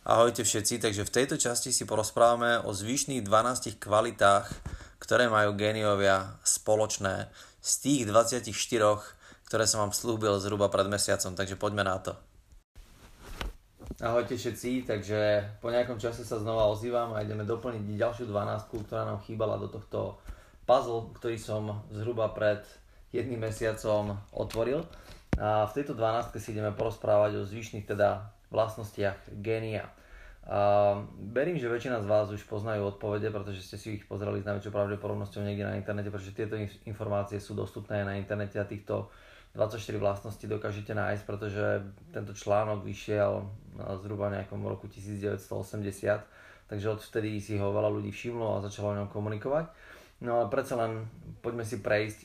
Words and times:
Ahojte 0.00 0.48
všetci, 0.48 0.80
takže 0.80 1.04
v 1.04 1.12
tejto 1.12 1.36
časti 1.36 1.76
si 1.76 1.84
porozprávame 1.84 2.56
o 2.64 2.72
zvyšných 2.72 3.20
12 3.20 3.76
kvalitách, 3.76 4.48
ktoré 4.96 5.28
majú 5.28 5.52
géniovia 5.52 6.40
spoločné 6.40 7.28
z 7.60 7.72
tých 7.84 8.02
24, 8.08 8.48
ktoré 9.44 9.64
som 9.68 9.84
vám 9.84 9.92
slúbil 9.92 10.40
zhruba 10.40 10.72
pred 10.72 10.88
mesiacom, 10.88 11.36
takže 11.36 11.60
poďme 11.60 11.84
na 11.84 12.00
to. 12.00 12.16
Ahojte 14.00 14.40
všetci, 14.40 14.88
takže 14.88 15.44
po 15.60 15.68
nejakom 15.68 16.00
čase 16.00 16.24
sa 16.24 16.40
znova 16.40 16.72
ozývam 16.72 17.12
a 17.12 17.20
ideme 17.20 17.44
doplniť 17.44 17.84
ďalšiu 17.84 18.24
12, 18.24 18.88
ktorá 18.88 19.04
nám 19.04 19.20
chýbala 19.28 19.60
do 19.60 19.68
tohto 19.68 20.16
puzzle, 20.64 21.12
ktorý 21.12 21.36
som 21.36 21.84
zhruba 21.92 22.32
pred 22.32 22.64
jedným 23.12 23.44
mesiacom 23.44 24.16
otvoril. 24.32 24.80
A 25.36 25.68
v 25.68 25.76
tejto 25.76 25.92
12 25.92 26.40
si 26.40 26.56
ideme 26.56 26.72
porozprávať 26.72 27.36
o 27.36 27.44
zvyšných 27.44 27.84
teda 27.84 28.39
vlastnostiach 28.50 29.16
génia. 29.40 29.88
A 30.50 30.98
verím, 31.30 31.60
že 31.60 31.70
väčšina 31.70 32.02
z 32.02 32.10
vás 32.10 32.26
už 32.32 32.42
poznajú 32.48 32.90
odpovede, 32.90 33.30
pretože 33.30 33.62
ste 33.62 33.76
si 33.76 33.88
ich 34.00 34.04
pozreli 34.08 34.42
s 34.42 34.48
najväčšou 34.48 34.72
pravdepodobnosťou 34.72 35.46
niekde 35.46 35.68
na 35.68 35.78
internete, 35.78 36.10
pretože 36.10 36.34
tieto 36.34 36.56
informácie 36.88 37.38
sú 37.38 37.54
dostupné 37.54 38.02
na 38.02 38.16
internete 38.18 38.58
a 38.58 38.66
týchto 38.66 39.12
24 39.54 39.78
vlastností 39.98 40.46
dokážete 40.46 40.94
nájsť, 40.94 41.22
pretože 41.26 41.82
tento 42.14 42.32
článok 42.34 42.86
vyšiel 42.86 43.46
zhruba 44.02 44.30
v 44.30 44.42
nejakom 44.42 44.62
roku 44.62 44.86
1980, 44.90 45.38
takže 46.70 46.86
odvtedy 46.88 47.38
si 47.42 47.58
ho 47.58 47.74
veľa 47.74 47.90
ľudí 47.90 48.10
všimlo 48.14 48.58
a 48.58 48.64
začalo 48.64 48.94
o 48.94 48.98
ňom 49.02 49.08
komunikovať. 49.10 49.70
No 50.22 50.40
ale 50.40 50.46
predsa 50.48 50.78
len 50.78 51.06
poďme 51.42 51.66
si 51.66 51.82
prejsť 51.82 52.18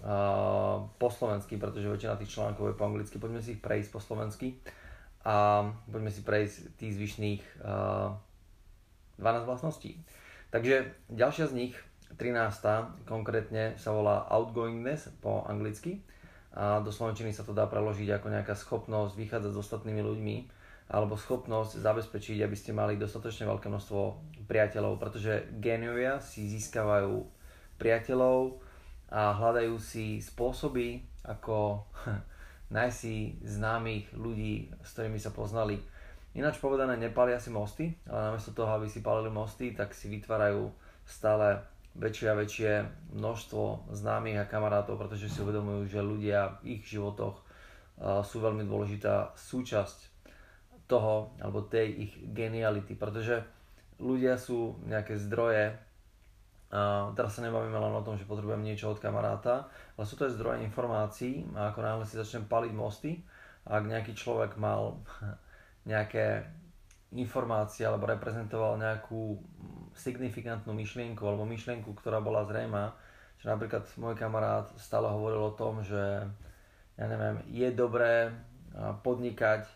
uh, 0.00 0.84
po 0.96 1.08
slovensky, 1.12 1.60
pretože 1.60 1.88
väčšina 1.88 2.16
tých 2.16 2.32
článkov 2.32 2.72
je 2.72 2.78
po 2.78 2.86
anglicky, 2.88 3.16
poďme 3.20 3.44
si 3.44 3.56
ich 3.56 3.62
prejsť 3.62 3.88
po 3.92 4.00
slovensky 4.00 4.56
a 5.24 5.68
poďme 5.92 6.08
si 6.08 6.24
prejsť 6.24 6.80
tých 6.80 6.96
zvyšných 6.96 7.42
uh, 7.60 8.16
12 9.20 9.44
vlastností. 9.44 10.00
Takže 10.50 10.96
ďalšia 11.12 11.46
z 11.46 11.54
nich, 11.54 11.74
13. 12.18 13.06
konkrétne 13.06 13.78
sa 13.78 13.94
volá 13.94 14.26
outgoingness 14.26 15.14
po 15.22 15.46
anglicky 15.46 16.02
a 16.50 16.82
do 16.82 16.90
slovenčiny 16.90 17.30
sa 17.30 17.46
to 17.46 17.54
dá 17.54 17.70
preložiť 17.70 18.18
ako 18.18 18.26
nejaká 18.34 18.58
schopnosť 18.58 19.14
vychádzať 19.14 19.52
s 19.54 19.62
ostatnými 19.62 20.02
ľuďmi 20.02 20.36
alebo 20.90 21.14
schopnosť 21.14 21.78
zabezpečiť, 21.78 22.42
aby 22.42 22.56
ste 22.58 22.74
mali 22.74 22.98
dostatočne 22.98 23.46
veľké 23.46 23.70
množstvo 23.70 24.00
priateľov, 24.50 24.98
pretože 24.98 25.46
géniovia 25.62 26.18
si 26.18 26.50
získavajú 26.50 27.22
priateľov 27.78 28.58
a 29.14 29.30
hľadajú 29.38 29.78
si 29.78 30.18
spôsoby, 30.18 31.06
ako 31.22 31.86
nájsť 32.70 33.42
známych 33.42 34.14
ľudí, 34.14 34.70
s 34.86 34.94
ktorými 34.94 35.18
sa 35.18 35.34
poznali. 35.34 35.82
Ináč 36.38 36.62
povedané, 36.62 36.94
nepalia 36.94 37.42
si 37.42 37.50
mosty, 37.50 37.90
ale 38.06 38.30
namiesto 38.30 38.54
toho, 38.54 38.70
aby 38.78 38.86
si 38.86 39.02
palili 39.02 39.26
mosty, 39.26 39.74
tak 39.74 39.90
si 39.90 40.06
vytvárajú 40.06 40.70
stále 41.02 41.58
väčšie 41.98 42.26
a 42.30 42.38
väčšie 42.38 42.72
množstvo 43.18 43.90
známych 43.90 44.38
a 44.38 44.46
kamarátov, 44.46 44.94
pretože 44.94 45.26
si 45.26 45.42
uvedomujú, 45.42 45.90
že 45.90 45.98
ľudia 45.98 46.62
v 46.62 46.78
ich 46.78 46.86
životoch 46.86 47.42
sú 48.22 48.36
veľmi 48.38 48.62
dôležitá 48.62 49.34
súčasť 49.34 50.06
toho, 50.86 51.34
alebo 51.42 51.66
tej 51.66 52.06
ich 52.06 52.14
geniality, 52.30 52.94
pretože 52.94 53.42
ľudia 53.98 54.38
sú 54.38 54.78
nejaké 54.86 55.18
zdroje 55.18 55.74
a 56.70 57.10
teraz 57.18 57.34
sa 57.34 57.42
nebavíme 57.42 57.74
len 57.74 57.90
o 57.90 58.06
tom, 58.06 58.14
že 58.14 58.30
potrebujem 58.30 58.62
niečo 58.62 58.94
od 58.94 59.02
kamaráta, 59.02 59.66
ale 59.98 60.04
sú 60.06 60.14
to 60.14 60.30
aj 60.30 60.38
zdroje 60.38 60.62
informácií 60.62 61.42
a 61.58 61.74
ako 61.74 61.82
náhle 61.82 62.04
si 62.06 62.14
začnem 62.14 62.46
paliť 62.46 62.72
mosty, 62.72 63.18
ak 63.66 63.90
nejaký 63.90 64.14
človek 64.14 64.54
mal 64.54 65.02
nejaké 65.90 66.46
informácie 67.10 67.82
alebo 67.82 68.06
reprezentoval 68.06 68.78
nejakú 68.78 69.34
signifikantnú 69.98 70.70
myšlienku 70.70 71.26
alebo 71.26 71.42
myšlienku, 71.42 71.90
ktorá 71.98 72.22
bola 72.22 72.46
zrejma, 72.46 72.94
že 73.42 73.50
napríklad 73.50 73.82
môj 73.98 74.14
kamarát 74.14 74.70
stále 74.78 75.10
hovoril 75.10 75.50
o 75.50 75.56
tom, 75.58 75.82
že 75.82 76.22
ja 76.94 77.06
neviem, 77.10 77.42
je 77.50 77.68
dobré 77.74 78.30
podnikať 79.02 79.66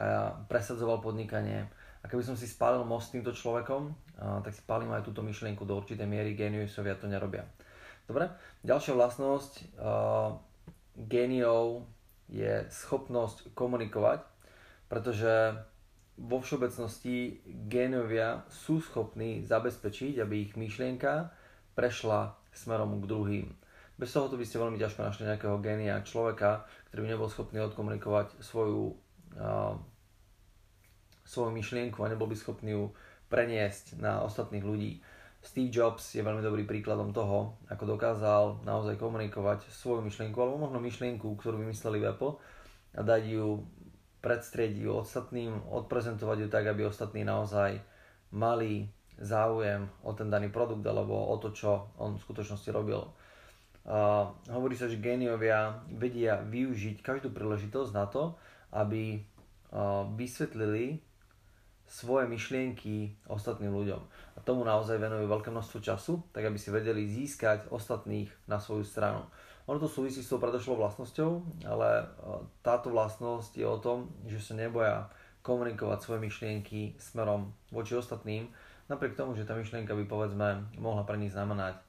a 0.00 0.32
presadzoval 0.48 1.04
podnikanie. 1.04 1.68
A 2.00 2.08
keby 2.08 2.24
som 2.24 2.32
si 2.32 2.48
spálil 2.48 2.80
most 2.88 3.12
s 3.12 3.14
týmto 3.14 3.36
človekom, 3.36 3.92
tak 4.20 4.52
si 4.52 4.62
palím 4.68 4.92
aj 4.92 5.08
túto 5.08 5.24
myšlienku 5.24 5.64
do 5.64 5.80
určitej 5.80 6.04
miery, 6.04 6.36
geniusovia 6.36 6.96
to 7.00 7.08
nerobia. 7.08 7.48
Dobre, 8.04 8.28
ďalšia 8.66 8.92
vlastnosť 8.92 9.52
uh, 9.80 10.36
géniov 11.08 11.88
je 12.28 12.68
schopnosť 12.68 13.56
komunikovať, 13.56 14.20
pretože 14.92 15.56
vo 16.20 16.42
všeobecnosti 16.44 17.40
géniovia 17.70 18.44
sú 18.52 18.84
schopní 18.84 19.46
zabezpečiť, 19.48 20.20
aby 20.20 20.34
ich 20.44 20.52
myšlienka 20.52 21.32
prešla 21.72 22.36
smerom 22.52 23.00
k 23.00 23.08
druhým. 23.08 23.46
Bez 23.96 24.12
toho 24.12 24.32
by 24.32 24.44
ste 24.44 24.60
veľmi 24.60 24.76
ťažko 24.76 25.00
našli 25.00 25.28
nejakého 25.28 25.56
génia, 25.64 26.04
človeka, 26.04 26.68
ktorý 26.88 27.04
by 27.04 27.08
nebol 27.16 27.28
schopný 27.28 27.60
odkomunikovať 27.64 28.36
svoju 28.42 28.96
uh, 29.40 29.76
svoju 31.30 31.54
myšlienku 31.54 32.02
a 32.02 32.10
nebol 32.10 32.26
by 32.26 32.34
schopný 32.34 32.74
ju 32.74 32.90
preniesť 33.30 34.02
na 34.02 34.20
ostatných 34.26 34.66
ľudí. 34.66 35.00
Steve 35.40 35.72
Jobs 35.72 36.12
je 36.12 36.20
veľmi 36.20 36.44
dobrý 36.44 36.68
príkladom 36.68 37.16
toho, 37.16 37.56
ako 37.72 37.96
dokázal 37.96 38.60
naozaj 38.60 39.00
komunikovať 39.00 39.72
svoju 39.72 40.04
myšlienku, 40.04 40.36
alebo 40.36 40.68
možno 40.68 40.84
myšlienku, 40.84 41.24
ktorú 41.40 41.64
vymysleli 41.64 41.96
v 42.02 42.12
Apple 42.12 42.36
a 42.92 43.00
dať 43.00 43.22
ju, 43.40 43.64
predstrieť 44.20 44.76
ju 44.76 45.00
ostatným, 45.00 45.64
odprezentovať 45.72 46.44
ju 46.44 46.48
tak, 46.52 46.68
aby 46.68 46.84
ostatní 46.84 47.24
naozaj 47.24 47.80
mali 48.36 48.92
záujem 49.16 49.88
o 50.04 50.12
ten 50.12 50.28
daný 50.28 50.52
produkt 50.52 50.84
alebo 50.84 51.16
o 51.16 51.36
to, 51.40 51.56
čo 51.56 51.88
on 51.96 52.20
v 52.20 52.24
skutočnosti 52.24 52.68
robil. 52.68 53.00
Uh, 53.80 54.28
hovorí 54.52 54.76
sa, 54.76 54.92
že 54.92 55.00
géniovia 55.00 55.80
vedia 55.88 56.44
využiť 56.44 57.00
každú 57.00 57.32
príležitosť 57.32 57.90
na 57.96 58.04
to, 58.12 58.36
aby 58.76 59.24
uh, 59.72 60.04
vysvetlili 60.20 61.00
svoje 61.90 62.30
myšlienky 62.30 63.18
ostatným 63.26 63.74
ľuďom. 63.74 63.98
A 63.98 64.38
tomu 64.46 64.62
naozaj 64.62 65.02
venujú 65.02 65.26
veľké 65.26 65.50
množstvo 65.50 65.78
času, 65.82 66.22
tak 66.30 66.46
aby 66.46 66.54
si 66.54 66.70
vedeli 66.70 67.02
získať 67.10 67.66
ostatných 67.74 68.30
na 68.46 68.62
svoju 68.62 68.86
stranu. 68.86 69.26
Ono 69.66 69.82
to 69.82 69.90
súvisí 69.90 70.22
s 70.22 70.30
tou 70.30 70.38
predošlou 70.38 70.78
vlastnosťou, 70.78 71.66
ale 71.66 71.88
e, 71.98 72.04
táto 72.62 72.94
vlastnosť 72.94 73.58
je 73.58 73.66
o 73.66 73.82
tom, 73.82 74.06
že 74.30 74.38
sa 74.38 74.54
neboja 74.54 75.10
komunikovať 75.42 75.98
svoje 75.98 76.20
myšlienky 76.30 76.94
smerom 77.02 77.50
voči 77.74 77.98
ostatným, 77.98 78.46
napriek 78.86 79.18
tomu, 79.18 79.34
že 79.34 79.42
tá 79.42 79.58
myšlienka 79.58 79.90
by 79.90 80.04
povedzme 80.06 80.48
mohla 80.78 81.02
pre 81.08 81.16
nich 81.16 81.32
znamenať 81.32 81.80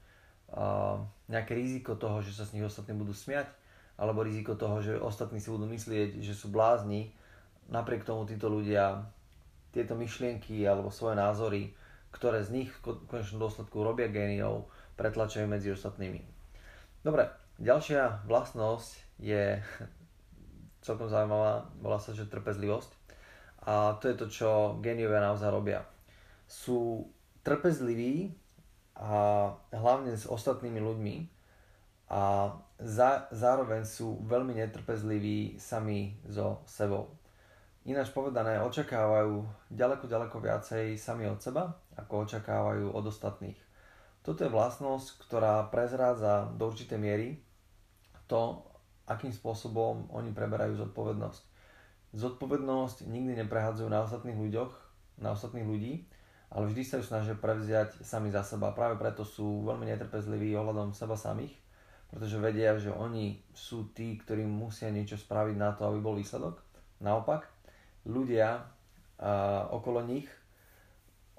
uh, 0.56 1.04
nejaké 1.28 1.52
riziko 1.52 2.00
toho, 2.00 2.24
že 2.24 2.32
sa 2.32 2.48
s 2.48 2.56
nich 2.56 2.64
ostatní 2.64 2.96
budú 2.96 3.12
smiať, 3.12 3.52
alebo 4.00 4.24
riziko 4.24 4.56
toho, 4.56 4.80
že 4.80 4.96
ostatní 4.96 5.44
si 5.44 5.52
budú 5.52 5.68
myslieť, 5.68 6.24
že 6.24 6.32
sú 6.32 6.48
blázni, 6.48 7.12
napriek 7.68 8.08
tomu 8.08 8.24
títo 8.24 8.48
ľudia 8.48 9.04
tieto 9.72 9.96
myšlienky 9.96 10.64
alebo 10.68 10.92
svoje 10.92 11.16
názory, 11.18 11.72
ktoré 12.12 12.44
z 12.44 12.64
nich 12.64 12.70
v 12.84 13.02
konečnom 13.08 13.48
dôsledku 13.48 13.80
robia 13.80 14.12
géniov, 14.12 14.68
pretlačajú 15.00 15.48
medzi 15.48 15.72
ostatnými. 15.72 16.22
Dobre, 17.02 17.32
ďalšia 17.58 18.28
vlastnosť 18.28 19.18
je 19.18 19.58
celkom 20.86 21.08
zaujímavá, 21.08 21.72
volá 21.80 21.98
sa, 21.98 22.12
že 22.12 22.30
trpezlivosť. 22.30 22.92
A 23.62 23.98
to 24.02 24.10
je 24.10 24.16
to, 24.18 24.28
čo 24.28 24.50
géniovia 24.82 25.22
naozaj 25.22 25.50
robia. 25.54 25.86
Sú 26.50 27.10
trpezliví 27.46 28.34
a 28.98 29.50
hlavne 29.74 30.18
s 30.18 30.26
ostatnými 30.26 30.82
ľuďmi 30.82 31.16
a 32.12 32.54
za, 32.82 33.30
zároveň 33.32 33.86
sú 33.86 34.20
veľmi 34.26 34.58
netrpezliví 34.58 35.62
sami 35.62 36.18
so 36.28 36.60
sebou. 36.68 37.21
Ináč 37.82 38.14
povedané, 38.14 38.62
očakávajú 38.62 39.42
ďaleko, 39.74 40.06
ďaleko 40.06 40.38
viacej 40.38 41.02
sami 41.02 41.26
od 41.26 41.42
seba, 41.42 41.82
ako 41.98 42.30
očakávajú 42.30 42.94
od 42.94 43.10
ostatných. 43.10 43.58
Toto 44.22 44.46
je 44.46 44.54
vlastnosť, 44.54 45.18
ktorá 45.26 45.66
prezrádza 45.74 46.54
do 46.54 46.70
určitej 46.70 47.02
miery 47.02 47.42
to, 48.30 48.62
akým 49.10 49.34
spôsobom 49.34 50.14
oni 50.14 50.30
preberajú 50.30 50.78
zodpovednosť. 50.78 51.44
Zodpovednosť 52.14 53.10
nikdy 53.10 53.42
neprehádzajú 53.44 53.90
na 53.90 54.06
ostatných 54.06 54.38
ľuďoch, 54.38 54.72
na 55.18 55.34
ostatných 55.34 55.66
ľudí, 55.66 56.06
ale 56.54 56.70
vždy 56.70 56.84
sa 56.86 56.96
ju 57.02 57.04
snažia 57.04 57.34
prevziať 57.34 58.06
sami 58.06 58.30
za 58.30 58.46
seba. 58.46 58.78
Práve 58.78 59.02
preto 59.02 59.26
sú 59.26 59.66
veľmi 59.66 59.90
netrpezliví 59.90 60.54
ohľadom 60.54 60.94
seba 60.94 61.18
samých, 61.18 61.58
pretože 62.14 62.38
vedia, 62.38 62.78
že 62.78 62.94
oni 62.94 63.42
sú 63.58 63.90
tí, 63.90 64.22
ktorí 64.22 64.46
musia 64.46 64.94
niečo 64.94 65.18
spraviť 65.18 65.56
na 65.58 65.74
to, 65.74 65.90
aby 65.90 65.98
bol 65.98 66.14
výsledok. 66.14 66.62
Naopak, 67.02 67.51
ľudia 68.06 68.62
a, 69.20 69.68
okolo 69.70 70.02
nich, 70.06 70.28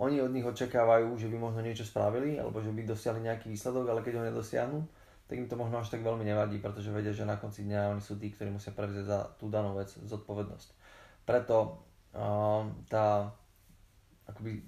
oni 0.02 0.18
od 0.18 0.34
nich 0.34 0.42
očakávajú, 0.42 1.14
že 1.14 1.30
by 1.30 1.36
možno 1.38 1.60
niečo 1.62 1.86
spravili, 1.86 2.40
alebo 2.40 2.58
že 2.58 2.74
by 2.74 2.82
dosiahli 2.82 3.22
nejaký 3.22 3.46
výsledok, 3.52 3.86
ale 3.86 4.02
keď 4.02 4.18
ho 4.18 4.28
nedosiahnu, 4.28 4.80
tak 5.30 5.38
im 5.38 5.46
to 5.46 5.56
možno 5.56 5.78
až 5.78 5.88
tak 5.88 6.02
veľmi 6.02 6.26
nevadí, 6.26 6.58
pretože 6.58 6.90
vedia, 6.90 7.14
že 7.14 7.24
na 7.28 7.38
konci 7.38 7.64
dňa 7.64 7.94
oni 7.94 8.02
sú 8.02 8.18
tí, 8.18 8.28
ktorí 8.34 8.50
musia 8.50 8.74
prevziať 8.74 9.06
za 9.06 9.18
tú 9.38 9.46
danú 9.48 9.78
vec 9.78 9.88
zodpovednosť. 9.88 10.68
Preto 11.22 11.86
uh, 12.12 12.66
tá 12.90 13.30
akoby 14.28 14.60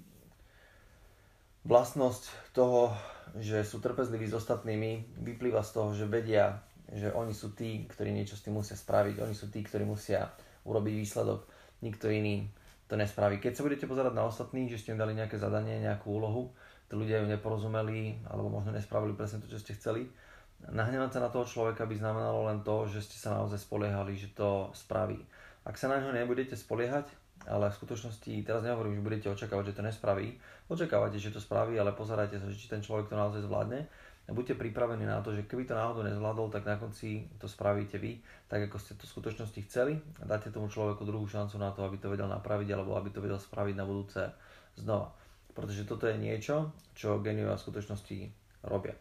vlastnosť 1.65 2.53
toho, 2.53 2.93
že 3.41 3.65
sú 3.65 3.81
trpezliví 3.81 4.29
s 4.29 4.37
ostatnými, 4.37 5.17
vyplýva 5.25 5.65
z 5.65 5.71
toho, 5.73 5.89
že 5.97 6.05
vedia, 6.05 6.61
že 6.93 7.09
oni 7.09 7.33
sú 7.33 7.57
tí, 7.57 7.89
ktorí 7.89 8.13
niečo 8.13 8.37
s 8.37 8.45
tým 8.45 8.55
musia 8.55 8.77
spraviť, 8.77 9.19
oni 9.19 9.33
sú 9.33 9.49
tí, 9.49 9.65
ktorí 9.65 9.83
musia 9.83 10.29
urobiť 10.63 10.93
výsledok, 10.93 11.45
nikto 11.81 12.11
iný 12.11 12.47
to 12.85 12.93
nespraví. 12.93 13.41
Keď 13.41 13.57
sa 13.57 13.65
budete 13.65 13.89
pozerať 13.89 14.13
na 14.13 14.29
ostatných, 14.29 14.69
že 14.69 14.77
ste 14.77 14.93
im 14.93 15.01
dali 15.01 15.17
nejaké 15.17 15.41
zadanie, 15.41 15.81
nejakú 15.81 16.13
úlohu, 16.21 16.53
tí 16.85 16.93
ľudia 16.93 17.23
ju 17.23 17.27
neporozumeli, 17.27 18.21
alebo 18.29 18.47
možno 18.47 18.71
nespravili 18.71 19.17
presne 19.17 19.41
to, 19.41 19.49
čo 19.49 19.57
ste 19.57 19.73
chceli, 19.73 20.05
nahnevať 20.69 21.17
sa 21.17 21.19
na 21.25 21.29
toho 21.33 21.45
človeka 21.49 21.89
by 21.89 21.95
znamenalo 21.97 22.45
len 22.45 22.61
to, 22.61 22.85
že 22.85 23.01
ste 23.09 23.17
sa 23.17 23.33
naozaj 23.41 23.57
spoliehali, 23.57 24.13
že 24.13 24.31
to 24.37 24.69
spraví. 24.77 25.17
Ak 25.65 25.81
sa 25.81 25.89
na 25.89 25.97
ňo 25.97 26.13
nebudete 26.13 26.53
spoliehať, 26.53 27.09
ale 27.49 27.69
v 27.69 27.77
skutočnosti 27.77 28.31
teraz 28.45 28.61
nehovorím, 28.61 29.01
že 29.01 29.05
budete 29.05 29.27
očakávať, 29.33 29.73
že 29.73 29.77
to 29.81 29.83
nespraví, 29.85 30.27
očakávate, 30.69 31.17
že 31.17 31.33
to 31.33 31.41
spraví, 31.41 31.77
ale 31.77 31.93
pozerajte 31.93 32.37
sa, 32.37 32.47
či 32.49 32.69
ten 32.69 32.81
človek 32.85 33.09
to 33.09 33.17
naozaj 33.17 33.41
zvládne 33.45 33.85
buďte 34.33 34.57
pripravení 34.57 35.05
na 35.05 35.21
to, 35.21 35.37
že 35.37 35.45
keby 35.45 35.69
to 35.69 35.77
náhodou 35.77 36.01
nezvládol, 36.01 36.49
tak 36.49 36.65
na 36.65 36.81
konci 36.81 37.29
to 37.37 37.45
spravíte 37.45 38.01
vy, 38.01 38.17
tak 38.49 38.65
ako 38.65 38.81
ste 38.81 38.97
to 38.97 39.05
v 39.05 39.13
skutočnosti 39.13 39.59
chceli 39.69 39.93
a 40.21 40.23
dáte 40.25 40.49
tomu 40.49 40.65
človeku 40.65 41.05
druhú 41.05 41.29
šancu 41.29 41.61
na 41.61 41.69
to, 41.69 41.85
aby 41.85 42.01
to 42.01 42.09
vedel 42.09 42.25
napraviť 42.25 42.73
alebo 42.73 42.97
aby 42.97 43.13
to 43.13 43.21
vedel 43.21 43.37
spraviť 43.37 43.75
na 43.77 43.85
budúce 43.85 44.25
znova. 44.81 45.13
Pretože 45.53 45.85
toto 45.85 46.09
je 46.09 46.17
niečo, 46.17 46.73
čo 46.97 47.21
geniovia 47.21 47.53
v 47.53 47.63
skutočnosti 47.69 48.17
robia. 48.65 48.97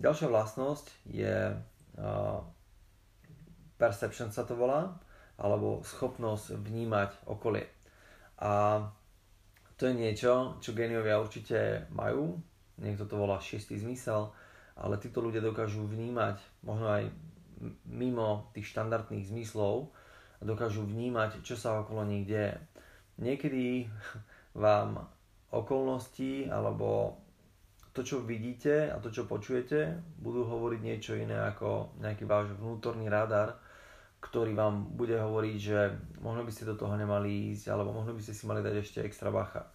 Ďalšia 0.00 0.32
vlastnosť 0.32 0.86
je 1.12 1.52
uh, 1.52 2.40
perception 3.78 4.32
sa 4.32 4.48
to 4.48 4.56
volá, 4.56 4.96
alebo 5.38 5.84
schopnosť 5.86 6.58
vnímať 6.58 7.10
okolie. 7.30 7.66
A 8.42 8.82
to 9.78 9.86
je 9.86 9.94
niečo, 9.94 10.58
čo 10.58 10.74
geniovia 10.74 11.22
určite 11.22 11.86
majú, 11.94 12.34
niekto 12.78 13.04
to 13.04 13.18
volá 13.18 13.42
šiestý 13.42 13.78
zmysel, 13.78 14.30
ale 14.78 14.98
títo 15.02 15.18
ľudia 15.18 15.42
dokážu 15.42 15.82
vnímať 15.86 16.38
možno 16.62 16.86
aj 16.86 17.10
mimo 17.90 18.50
tých 18.54 18.70
štandardných 18.70 19.26
zmyslov 19.26 19.90
dokážu 20.38 20.86
vnímať, 20.86 21.42
čo 21.42 21.58
sa 21.58 21.82
okolo 21.82 22.06
nich 22.06 22.22
deje. 22.26 22.54
Niekedy 23.18 23.90
vám 24.62 25.02
okolnosti 25.50 26.46
alebo 26.46 27.18
to, 27.90 28.06
čo 28.06 28.22
vidíte 28.22 28.94
a 28.94 29.02
to, 29.02 29.10
čo 29.10 29.26
počujete, 29.26 29.98
budú 30.22 30.46
hovoriť 30.46 30.80
niečo 30.80 31.18
iné 31.18 31.34
ako 31.34 31.98
nejaký 31.98 32.30
váš 32.30 32.54
vnútorný 32.54 33.10
radar, 33.10 33.58
ktorý 34.22 34.54
vám 34.54 34.94
bude 34.94 35.18
hovoriť, 35.18 35.56
že 35.58 35.78
možno 36.22 36.46
by 36.46 36.52
ste 36.54 36.70
do 36.70 36.78
toho 36.78 36.94
nemali 36.94 37.54
ísť, 37.54 37.74
alebo 37.74 37.90
možno 37.90 38.14
by 38.14 38.22
ste 38.22 38.34
si 38.34 38.46
mali 38.46 38.62
dať 38.62 38.74
ešte 38.78 38.98
extra 39.02 39.34
bacha. 39.34 39.66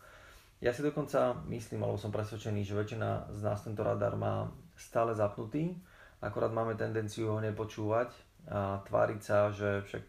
Ja 0.63 0.71
si 0.71 0.79
dokonca 0.79 1.43
myslím, 1.51 1.83
alebo 1.83 1.99
som 1.99 2.15
presvedčený, 2.15 2.63
že 2.63 2.79
väčšina 2.79 3.35
z 3.35 3.41
nás 3.43 3.59
tento 3.67 3.83
radar 3.83 4.15
má 4.15 4.47
stále 4.79 5.11
zapnutý, 5.11 5.75
akorát 6.23 6.55
máme 6.55 6.79
tendenciu 6.79 7.35
ho 7.35 7.43
nepočúvať 7.43 8.15
a 8.47 8.79
tváriť 8.87 9.19
sa, 9.19 9.51
že 9.51 9.83
však 9.83 10.03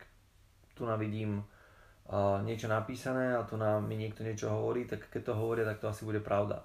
tu 0.79 0.87
nám 0.87 1.03
vidím 1.03 1.43
niečo 2.47 2.71
napísané 2.71 3.35
a 3.35 3.43
tu 3.43 3.59
nám 3.59 3.83
mi 3.83 3.99
niekto 3.99 4.23
niečo 4.23 4.47
hovorí, 4.47 4.87
tak 4.87 5.11
keď 5.11 5.35
to 5.35 5.35
hovoria, 5.35 5.67
tak 5.67 5.83
to 5.83 5.91
asi 5.91 6.07
bude 6.07 6.23
pravda 6.23 6.63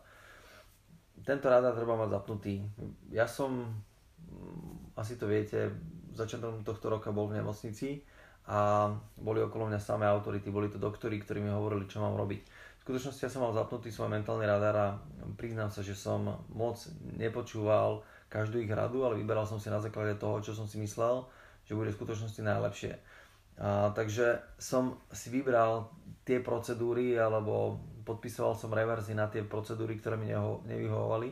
tento 1.23 1.51
radar 1.51 1.75
treba 1.75 1.99
mať 1.99 2.09
zapnutý. 2.15 2.63
Ja 3.11 3.27
som, 3.27 3.83
mm, 4.31 4.95
asi 4.95 5.19
to 5.19 5.27
viete, 5.27 5.71
začiatkom 6.15 6.63
tohto 6.63 6.91
roka 6.91 7.11
bol 7.11 7.27
v 7.31 7.39
nemocnici 7.39 8.03
a 8.49 8.89
boli 9.19 9.43
okolo 9.43 9.69
mňa 9.69 9.79
samé 9.79 10.09
autority, 10.09 10.49
boli 10.49 10.71
to 10.71 10.81
doktori, 10.81 11.19
ktorí 11.21 11.43
mi 11.43 11.51
hovorili, 11.51 11.85
čo 11.87 12.01
mám 12.01 12.17
robiť. 12.17 12.41
Skutočnosti 12.89 13.21
ja 13.21 13.29
som 13.29 13.45
mal 13.45 13.53
zapnutý 13.53 13.93
svoj 13.93 14.09
mentálny 14.09 14.49
radar 14.49 14.73
a 14.73 14.87
priznám 15.37 15.69
sa, 15.69 15.85
že 15.85 15.93
som 15.93 16.25
moc 16.49 16.73
nepočúval 17.21 18.01
každú 18.33 18.57
ich 18.65 18.73
radu, 18.73 19.05
ale 19.05 19.21
vyberal 19.21 19.45
som 19.45 19.61
si 19.61 19.69
na 19.69 19.77
základe 19.77 20.17
toho, 20.17 20.41
čo 20.41 20.57
som 20.57 20.65
si 20.65 20.81
myslel, 20.81 21.21
že 21.69 21.77
bude 21.77 21.93
v 21.93 21.97
skutočnosti 22.01 22.41
najlepšie. 22.41 22.97
A, 23.61 23.93
takže 23.93 24.41
som 24.57 24.97
si 25.13 25.29
vybral 25.29 25.85
tie 26.25 26.41
procedúry 26.41 27.13
alebo 27.13 27.77
podpisoval 28.09 28.57
som 28.57 28.73
reverzy 28.73 29.13
na 29.13 29.29
tie 29.29 29.45
procedúry, 29.45 30.01
ktoré 30.01 30.17
mi 30.17 30.33
neho, 30.33 30.65
nevyhovovali. 30.65 31.29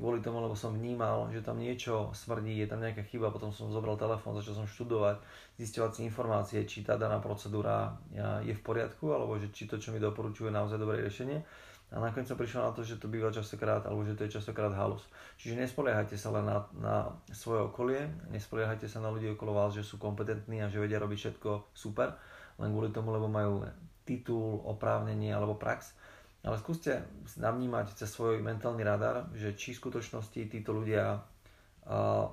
Kvôli 0.00 0.24
tomu, 0.24 0.40
lebo 0.40 0.56
som 0.56 0.72
vnímal, 0.72 1.28
že 1.28 1.44
tam 1.44 1.60
niečo 1.60 2.08
smrdí, 2.16 2.56
je 2.56 2.64
tam 2.64 2.80
nejaká 2.80 3.04
chyba, 3.04 3.28
potom 3.28 3.52
som 3.52 3.68
zobral 3.68 4.00
telefón, 4.00 4.32
začal 4.32 4.64
som 4.64 4.66
študovať, 4.66 5.20
zisťovať 5.60 5.90
si 5.92 6.00
informácie, 6.08 6.58
či 6.64 6.80
tá 6.80 6.96
daná 6.96 7.20
procedúra 7.20 8.00
je 8.40 8.56
v 8.56 8.64
poriadku, 8.64 9.12
alebo 9.12 9.36
že 9.36 9.52
či 9.52 9.68
to, 9.68 9.76
čo 9.76 9.92
mi 9.92 10.00
doporučuje, 10.00 10.48
je 10.48 10.56
naozaj 10.56 10.80
dobré 10.80 11.04
riešenie. 11.04 11.44
A 11.90 12.00
nakoniec 12.00 12.30
som 12.30 12.38
prišiel 12.38 12.64
na 12.64 12.72
to, 12.72 12.80
že 12.80 13.02
to 13.02 13.12
býva 13.12 13.34
častokrát, 13.34 13.84
alebo 13.84 14.06
že 14.06 14.16
to 14.16 14.24
je 14.24 14.40
častokrát 14.40 14.72
halus. 14.72 15.04
Čiže 15.36 15.58
nespoliehajte 15.68 16.16
sa 16.16 16.32
len 16.32 16.48
na, 16.48 16.64
na 16.80 17.12
svoje 17.34 17.66
okolie, 17.66 18.08
nespoliehajte 18.32 18.88
sa 18.88 19.04
na 19.04 19.12
ľudí 19.12 19.28
okolo 19.34 19.52
vás, 19.52 19.76
že 19.76 19.84
sú 19.84 20.00
kompetentní 20.00 20.64
a 20.64 20.70
že 20.72 20.80
vedia 20.80 21.02
robiť 21.02 21.18
všetko 21.18 21.76
super, 21.76 22.16
len 22.62 22.72
kvôli 22.72 22.94
tomu, 22.94 23.12
lebo 23.12 23.28
majú 23.28 23.66
titul, 24.06 24.62
oprávnenie 24.64 25.34
alebo 25.34 25.58
prax, 25.58 25.98
ale 26.40 26.56
skúste 26.56 27.04
navnímať 27.36 27.96
cez 28.00 28.08
svoj 28.08 28.40
mentálny 28.40 28.80
radar, 28.80 29.28
že 29.36 29.52
či 29.52 29.76
v 29.76 29.80
skutočnosti 29.84 30.40
títo 30.48 30.72
ľudia 30.72 31.20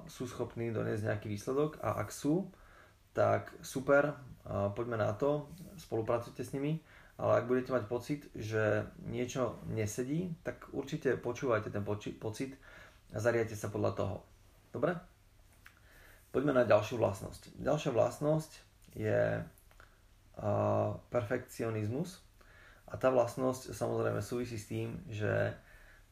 sú 0.07 0.29
schopní 0.29 0.71
doniesť 0.71 1.07
nejaký 1.11 1.27
výsledok 1.27 1.81
a 1.83 1.99
ak 1.99 2.13
sú, 2.13 2.47
tak 3.11 3.49
super, 3.65 4.13
poďme 4.47 5.01
na 5.01 5.11
to, 5.17 5.49
spolupracujte 5.75 6.45
s 6.45 6.53
nimi, 6.53 6.79
ale 7.17 7.41
ak 7.41 7.49
budete 7.49 7.73
mať 7.73 7.83
pocit, 7.89 8.21
že 8.37 8.85
niečo 9.09 9.57
nesedí, 9.73 10.37
tak 10.45 10.69
určite 10.69 11.17
počúvajte 11.17 11.73
ten 11.73 11.81
poči- 11.81 12.13
pocit 12.13 12.53
a 13.09 13.17
zariadte 13.17 13.57
sa 13.57 13.73
podľa 13.73 13.91
toho. 13.97 14.15
Dobre? 14.69 14.93
Poďme 16.29 16.53
na 16.53 16.69
ďalšiu 16.69 17.01
vlastnosť. 17.01 17.57
Ďalšia 17.57 17.91
vlastnosť 17.91 18.51
je 18.93 19.41
perfekcionizmus 21.09 22.21
a 22.87 22.95
tá 22.95 23.11
vlastnosť 23.11 23.75
samozrejme 23.75 24.23
súvisí 24.23 24.55
s 24.55 24.71
tým, 24.71 24.95
že 25.11 25.51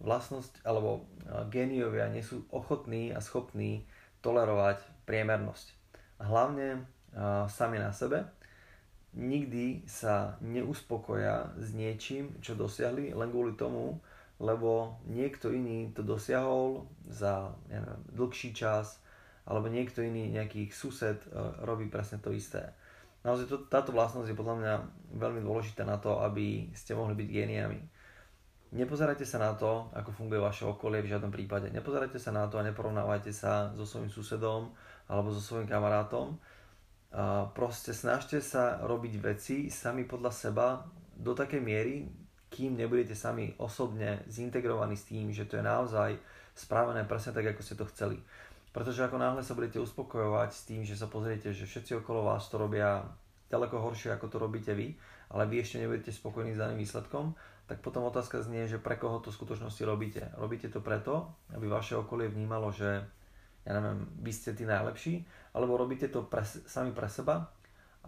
vlastnosť 0.04 0.60
alebo 0.68 1.08
géniovia 1.48 2.12
nie 2.12 2.20
sú 2.20 2.44
ochotní 2.52 3.16
a 3.16 3.24
schopní 3.24 3.88
tolerovať 4.20 4.84
priemernosť. 5.08 5.72
Hlavne 6.20 6.84
uh, 6.84 7.48
sami 7.48 7.80
na 7.80 7.96
sebe 7.96 8.28
nikdy 9.16 9.88
sa 9.88 10.36
neuspokoja 10.44 11.56
s 11.56 11.72
niečím, 11.72 12.36
čo 12.44 12.60
dosiahli 12.60 13.16
len 13.16 13.30
kvôli 13.32 13.56
tomu, 13.56 14.04
lebo 14.44 15.00
niekto 15.08 15.56
iný 15.56 15.96
to 15.96 16.04
dosiahol 16.04 16.84
za 17.08 17.56
neviem, 17.72 17.96
dlhší 18.12 18.52
čas, 18.52 19.00
alebo 19.48 19.72
niekto 19.72 20.04
iný, 20.04 20.28
nejaký 20.36 20.68
sused 20.76 21.24
uh, 21.32 21.56
robí 21.64 21.88
presne 21.88 22.20
to 22.20 22.36
isté. 22.36 22.76
Naozaj 23.26 23.50
to, 23.50 23.58
táto 23.66 23.90
vlastnosť 23.90 24.30
je 24.30 24.38
podľa 24.38 24.56
mňa 24.62 24.74
veľmi 25.18 25.42
dôležitá 25.42 25.82
na 25.82 25.98
to, 25.98 26.22
aby 26.22 26.70
ste 26.78 26.94
mohli 26.94 27.18
byť 27.18 27.28
géniami. 27.28 27.80
Nepozerajte 28.76 29.26
sa 29.26 29.42
na 29.42 29.58
to, 29.58 29.90
ako 29.98 30.14
funguje 30.14 30.38
vaše 30.38 30.62
okolie 30.62 31.02
v 31.02 31.10
žiadnom 31.10 31.34
prípade. 31.34 31.74
Nepozerajte 31.74 32.22
sa 32.22 32.30
na 32.30 32.46
to 32.46 32.62
a 32.62 32.66
neporovnávajte 32.68 33.34
sa 33.34 33.74
so 33.74 33.82
svojím 33.82 34.14
susedom 34.14 34.70
alebo 35.10 35.34
so 35.34 35.42
svojím 35.42 35.66
kamarátom. 35.66 36.38
A 37.16 37.50
proste 37.56 37.98
snažte 37.98 38.44
sa 38.46 38.78
robiť 38.86 39.14
veci 39.18 39.56
sami 39.74 40.06
podľa 40.06 40.32
seba 40.36 40.68
do 41.16 41.32
takej 41.32 41.64
miery, 41.64 42.06
kým 42.52 42.76
nebudete 42.78 43.16
sami 43.16 43.56
osobne 43.58 44.22
zintegrovaní 44.28 45.00
s 45.00 45.08
tým, 45.08 45.32
že 45.32 45.48
to 45.48 45.58
je 45.58 45.64
naozaj 45.66 46.20
spravené 46.54 47.08
presne 47.08 47.32
tak, 47.32 47.56
ako 47.56 47.62
ste 47.64 47.80
to 47.80 47.90
chceli. 47.96 48.20
Pretože 48.76 49.08
ako 49.08 49.16
náhle 49.16 49.40
sa 49.40 49.56
budete 49.56 49.80
uspokojovať 49.80 50.52
s 50.52 50.62
tým, 50.68 50.84
že 50.84 51.00
sa 51.00 51.08
pozriete, 51.08 51.56
že 51.56 51.64
všetci 51.64 52.04
okolo 52.04 52.28
vás 52.28 52.44
to 52.52 52.60
robia 52.60 53.08
ďaleko 53.48 53.80
horšie, 53.80 54.12
ako 54.12 54.28
to 54.28 54.36
robíte 54.36 54.76
vy, 54.76 55.00
ale 55.32 55.48
vy 55.48 55.64
ešte 55.64 55.80
nebudete 55.80 56.12
spokojní 56.12 56.52
s 56.52 56.60
daným 56.60 56.84
výsledkom, 56.84 57.40
tak 57.72 57.80
potom 57.80 58.04
otázka 58.04 58.44
znie, 58.44 58.68
že 58.68 58.84
pre 58.84 59.00
koho 59.00 59.24
to 59.24 59.32
v 59.32 59.38
skutočnosti 59.40 59.80
robíte. 59.88 60.28
Robíte 60.36 60.68
to 60.68 60.84
preto, 60.84 61.32
aby 61.56 61.72
vaše 61.72 61.96
okolie 61.96 62.28
vnímalo, 62.28 62.68
že 62.76 63.00
ja 63.64 63.72
neviem, 63.80 64.12
vy 64.20 64.32
ste 64.36 64.52
tí 64.52 64.68
najlepší, 64.68 65.24
alebo 65.56 65.80
robíte 65.80 66.12
to 66.12 66.28
pre, 66.28 66.44
sami 66.44 66.92
pre 66.92 67.08
seba, 67.08 67.48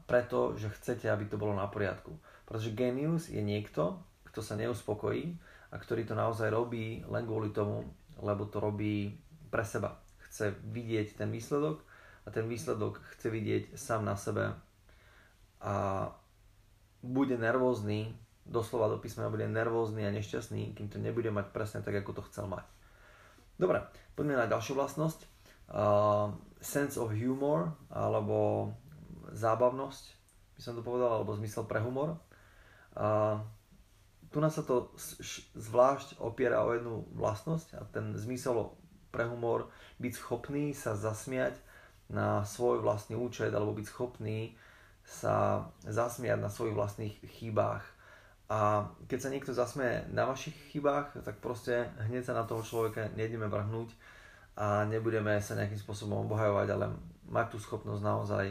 preto, 0.04 0.60
že 0.60 0.68
chcete, 0.68 1.08
aby 1.08 1.32
to 1.32 1.40
bolo 1.40 1.56
na 1.56 1.72
poriadku. 1.72 2.12
Pretože 2.44 2.76
genius 2.76 3.32
je 3.32 3.40
niekto, 3.40 4.04
kto 4.28 4.44
sa 4.44 4.60
neuspokojí 4.60 5.32
a 5.72 5.80
ktorý 5.80 6.04
to 6.04 6.12
naozaj 6.12 6.52
robí 6.52 7.08
len 7.08 7.24
kvôli 7.24 7.56
tomu, 7.56 7.88
lebo 8.20 8.52
to 8.52 8.60
robí 8.60 9.16
pre 9.48 9.64
seba 9.64 10.04
chce 10.38 10.54
vidieť 10.70 11.18
ten 11.18 11.34
výsledok 11.34 11.82
a 12.24 12.30
ten 12.30 12.46
výsledok 12.46 13.02
chce 13.18 13.34
vidieť 13.34 13.64
sám 13.74 14.06
na 14.06 14.14
sebe 14.14 14.54
a 15.58 15.74
bude 17.02 17.42
nervózny, 17.42 18.14
doslova 18.46 18.94
do 18.94 19.02
písmena 19.02 19.34
bude 19.34 19.50
nervózny 19.50 20.06
a 20.06 20.14
nešťastný, 20.14 20.78
kým 20.78 20.94
to 20.94 21.02
nebude 21.02 21.34
mať 21.34 21.50
presne 21.50 21.82
tak, 21.82 21.98
ako 21.98 22.22
to 22.22 22.26
chcel 22.30 22.46
mať. 22.46 22.70
Dobre, 23.58 23.82
poďme 24.14 24.38
na 24.38 24.46
ďalšiu 24.46 24.78
vlastnosť. 24.78 25.26
Uh, 25.74 26.38
sense 26.62 27.02
of 27.02 27.10
humor, 27.18 27.74
alebo 27.90 28.70
zábavnosť, 29.34 30.04
by 30.54 30.62
som 30.62 30.78
to 30.78 30.86
povedal, 30.86 31.18
alebo 31.18 31.34
zmysel 31.34 31.66
pre 31.66 31.82
humor. 31.82 32.22
Uh, 32.94 33.42
tu 34.30 34.38
nás 34.38 34.54
sa 34.54 34.62
to 34.62 34.94
zvlášť 35.58 36.22
opiera 36.22 36.62
o 36.62 36.70
jednu 36.70 37.10
vlastnosť 37.18 37.82
a 37.82 37.82
ten 37.90 38.14
zmysel 38.14 38.78
pre 39.12 39.26
humor 39.26 39.72
byť 40.00 40.14
schopný 40.14 40.72
sa 40.72 40.94
zasmiať 40.94 41.56
na 42.08 42.44
svoj 42.48 42.80
vlastný 42.80 43.20
účet 43.20 43.52
alebo 43.52 43.76
byť 43.76 43.88
schopný 43.88 44.56
sa 45.08 45.68
zasmiať 45.88 46.40
na 46.40 46.52
svojich 46.52 46.76
vlastných 46.76 47.16
chybách. 47.40 47.84
A 48.48 48.88
keď 49.12 49.20
sa 49.20 49.32
niekto 49.32 49.52
zasmie 49.52 50.08
na 50.12 50.24
vašich 50.24 50.56
chybách, 50.72 51.20
tak 51.24 51.40
proste 51.44 51.92
hneď 52.08 52.32
sa 52.32 52.34
na 52.36 52.48
toho 52.48 52.64
človeka 52.64 53.12
nejdeme 53.16 53.52
vrhnúť 53.52 53.92
a 54.56 54.88
nebudeme 54.88 55.36
sa 55.44 55.60
nejakým 55.60 55.80
spôsobom 55.80 56.28
obhajovať, 56.28 56.68
ale 56.72 56.86
mať 57.28 57.48
tú 57.52 57.58
schopnosť 57.60 58.04
naozaj 58.04 58.46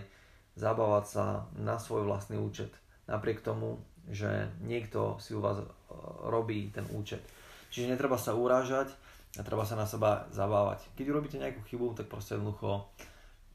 zabávať 0.57 1.05
sa 1.05 1.25
na 1.57 1.81
svoj 1.81 2.05
vlastný 2.05 2.37
účet. 2.41 2.73
Napriek 3.09 3.41
tomu, 3.41 3.81
že 4.09 4.49
niekto 4.65 5.17
si 5.21 5.33
u 5.37 5.41
vás 5.41 5.61
e, 5.61 5.67
robí 6.29 6.73
ten 6.73 6.85
účet. 6.93 7.21
Čiže 7.73 7.93
netreba 7.93 8.17
sa 8.17 8.37
urážať 8.37 8.93
a 9.37 9.47
treba 9.47 9.69
sa 9.69 9.77
na 9.77 9.85
seba 9.85 10.25
zabávať. 10.33 10.89
Keď 10.97 11.07
urobíte 11.13 11.37
nejakú 11.37 11.61
chybu, 11.69 11.93
tak 11.97 12.09
proste 12.09 12.37
jednoducho 12.37 12.89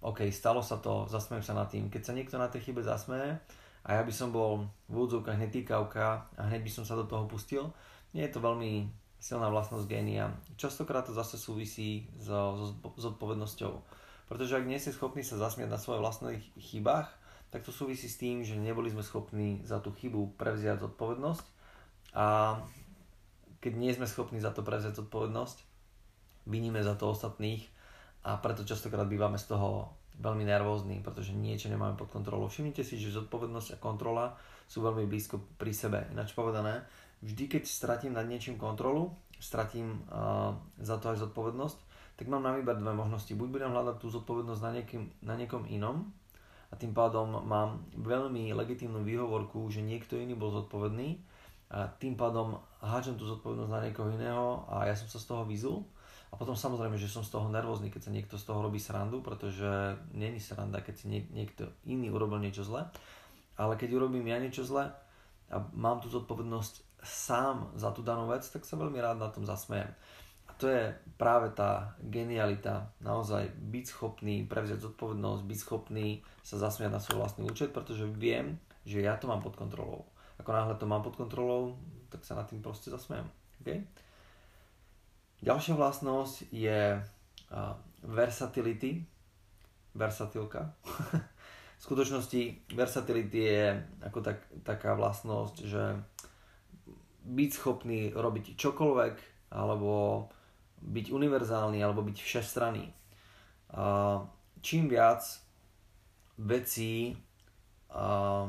OK, 0.01 0.25
stalo 0.33 0.65
sa 0.65 0.81
to, 0.81 1.05
zasmejem 1.05 1.45
sa 1.45 1.53
nad 1.53 1.69
tým. 1.69 1.89
Keď 1.93 2.01
sa 2.01 2.17
niekto 2.17 2.41
na 2.41 2.49
tej 2.49 2.69
chybe 2.69 2.81
zasmeje 2.81 3.37
a 3.85 3.89
ja 3.97 4.01
by 4.01 4.13
som 4.13 4.33
bol 4.33 4.65
v 4.89 4.93
úvodzovkách 4.97 5.37
netýkavka 5.37 6.05
a 6.37 6.41
hneď 6.49 6.65
by 6.65 6.71
som 6.73 6.85
sa 6.85 6.97
do 6.97 7.05
toho 7.05 7.29
pustil, 7.29 7.69
nie 8.17 8.25
je 8.25 8.33
to 8.33 8.41
veľmi 8.41 8.89
silná 9.21 9.53
vlastnosť 9.53 9.85
génia. 9.85 10.33
Častokrát 10.57 11.05
to 11.05 11.13
zase 11.13 11.37
súvisí 11.37 12.09
so, 12.17 12.73
so 12.73 12.89
zodpovednosťou. 12.97 13.73
Pretože 14.25 14.57
ak 14.57 14.65
nie 14.65 14.81
ste 14.81 14.89
schopní 14.89 15.21
sa 15.21 15.37
zasmiať 15.37 15.69
na 15.69 15.77
svoje 15.77 16.01
vlastných 16.01 16.41
chybách, 16.57 17.05
tak 17.53 17.61
to 17.61 17.69
súvisí 17.69 18.09
s 18.09 18.17
tým, 18.17 18.41
že 18.41 18.57
neboli 18.57 18.89
sme 18.89 19.05
schopní 19.05 19.61
za 19.61 19.77
tú 19.83 19.93
chybu 19.93 20.39
prevziať 20.39 20.81
zodpovednosť 20.87 21.45
a 22.17 22.57
keď 23.61 23.73
nie 23.77 23.91
sme 23.93 24.09
schopní 24.09 24.41
za 24.41 24.49
to 24.49 24.65
prevziať 24.65 24.97
zodpovednosť, 24.97 25.70
viníme 26.45 26.81
za 26.81 26.97
to 26.97 27.11
ostatných 27.11 27.65
a 28.25 28.37
preto 28.37 28.61
častokrát 28.61 29.09
bývame 29.09 29.37
z 29.41 29.51
toho 29.53 29.89
veľmi 30.21 30.45
nervózni, 30.45 31.01
pretože 31.01 31.33
niečo 31.33 31.67
nemáme 31.73 31.97
pod 31.97 32.13
kontrolou. 32.13 32.45
Všimnite 32.45 32.85
si, 32.85 33.01
že 33.01 33.15
zodpovednosť 33.17 33.75
a 33.75 33.81
kontrola 33.81 34.37
sú 34.69 34.85
veľmi 34.85 35.09
blízko 35.09 35.41
pri 35.57 35.73
sebe. 35.73 36.05
Ináč 36.13 36.37
povedané, 36.37 36.85
vždy 37.25 37.49
keď 37.49 37.63
stratím 37.65 38.13
nad 38.13 38.29
niečím 38.29 38.61
kontrolu, 38.61 39.09
stratím 39.41 40.05
uh, 40.05 40.53
za 40.77 41.01
to 41.01 41.11
aj 41.11 41.25
zodpovednosť, 41.25 41.77
tak 42.21 42.29
mám 42.29 42.45
na 42.45 42.53
výber 42.53 42.77
dve 42.77 42.93
možnosti. 42.93 43.33
Buď 43.33 43.49
budem 43.49 43.73
hľadať 43.73 43.95
tú 43.97 44.13
zodpovednosť 44.13 44.61
na, 44.61 44.71
niekým, 44.77 45.03
na 45.25 45.33
niekom 45.33 45.65
inom 45.65 46.13
a 46.69 46.77
tým 46.77 46.93
pádom 46.93 47.41
mám 47.41 47.81
veľmi 47.97 48.53
legitímnu 48.53 49.01
výhovorku, 49.01 49.65
že 49.73 49.81
niekto 49.81 50.21
iný 50.21 50.37
bol 50.37 50.53
zodpovedný 50.53 51.17
a 51.73 51.89
tým 51.97 52.13
pádom 52.13 52.61
háčem 52.83 53.17
tú 53.17 53.25
zodpovednosť 53.25 53.71
na 53.73 53.81
niekoho 53.89 54.13
iného 54.13 54.69
a 54.69 54.85
ja 54.85 54.93
som 54.93 55.09
sa 55.09 55.17
z 55.17 55.25
toho 55.33 55.43
vyzul 55.49 55.81
a 56.31 56.39
potom 56.39 56.55
samozrejme, 56.55 56.95
že 56.95 57.11
som 57.11 57.27
z 57.27 57.35
toho 57.35 57.51
nervózny, 57.51 57.91
keď 57.91 58.07
sa 58.07 58.15
niekto 58.15 58.39
z 58.39 58.47
toho 58.47 58.63
robí 58.63 58.79
srandu, 58.79 59.19
pretože 59.19 59.99
není 60.15 60.39
sranda, 60.39 60.79
keď 60.79 60.95
si 60.95 61.05
niekto 61.11 61.67
iný 61.83 62.07
urobil 62.07 62.39
niečo 62.39 62.63
zle. 62.63 62.87
Ale 63.59 63.75
keď 63.75 63.99
urobím 63.99 64.31
ja 64.31 64.39
niečo 64.39 64.63
zle 64.63 64.87
a 65.51 65.57
mám 65.75 65.99
tú 65.99 66.07
zodpovednosť 66.07 67.03
sám 67.03 67.75
za 67.75 67.91
tú 67.91 67.99
danú 67.99 68.31
vec, 68.31 68.47
tak 68.47 68.63
sa 68.63 68.79
veľmi 68.79 68.95
rád 69.03 69.19
na 69.19 69.27
tom 69.27 69.43
zasmejem. 69.43 69.91
A 70.47 70.51
to 70.55 70.71
je 70.71 70.95
práve 71.19 71.51
tá 71.51 71.99
genialita, 71.99 72.95
naozaj 73.03 73.51
byť 73.51 73.85
schopný 73.91 74.47
prevziať 74.47 74.87
zodpovednosť, 74.87 75.43
byť 75.43 75.59
schopný 75.59 76.23
sa 76.47 76.55
zasmiať 76.63 76.91
na 76.95 77.03
svoj 77.03 77.27
vlastný 77.27 77.43
účet, 77.43 77.75
pretože 77.75 78.07
viem, 78.07 78.55
že 78.87 79.03
ja 79.03 79.19
to 79.19 79.27
mám 79.27 79.43
pod 79.43 79.59
kontrolou. 79.59 80.07
Ako 80.39 80.55
náhle 80.55 80.79
to 80.79 80.87
mám 80.87 81.03
pod 81.03 81.19
kontrolou, 81.19 81.75
tak 82.07 82.23
sa 82.23 82.39
nad 82.39 82.47
tým 82.47 82.63
proste 82.63 82.87
zasmejem. 82.87 83.27
Okay? 83.59 83.83
Ďalšia 85.41 85.73
vlastnosť 85.73 86.53
je 86.53 87.01
uh, 87.01 87.73
versatility, 88.05 89.01
versatilka. 89.97 90.77
v 91.81 91.81
skutočnosti 91.81 92.69
versatility 92.77 93.39
je 93.41 93.65
ako 94.05 94.21
tak, 94.21 94.45
taká 94.61 94.93
vlastnosť, 94.93 95.55
že 95.65 95.97
byť 97.25 97.49
schopný 97.53 98.13
robiť 98.13 98.53
čokoľvek, 98.53 99.15
alebo 99.49 100.25
byť 100.81 101.09
univerzálny, 101.09 101.81
alebo 101.81 102.05
byť 102.05 102.17
všestranný. 102.21 102.85
Uh, 103.73 104.29
čím 104.61 104.93
viac 104.93 105.25
vecí 106.37 107.17
uh, 107.89 108.45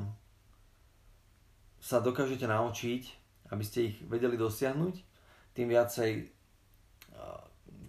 sa 1.81 1.99
dokážete 2.05 2.45
naučiť, 2.45 3.03
aby 3.49 3.65
ste 3.65 3.93
ich 3.93 3.97
vedeli 4.05 4.37
dosiahnuť, 4.37 4.95
tým 5.57 5.69
viacej 5.73 6.42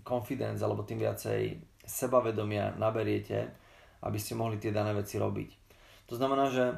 confidence 0.03 0.61
alebo 0.61 0.83
tým 0.85 1.01
viacej 1.01 1.57
sebavedomia 1.83 2.75
naberiete, 2.79 3.51
aby 4.03 4.19
ste 4.19 4.35
mohli 4.35 4.59
tie 4.59 4.75
dané 4.75 4.91
veci 4.95 5.15
robiť. 5.19 5.49
To 6.11 6.19
znamená, 6.19 6.51
že 6.51 6.75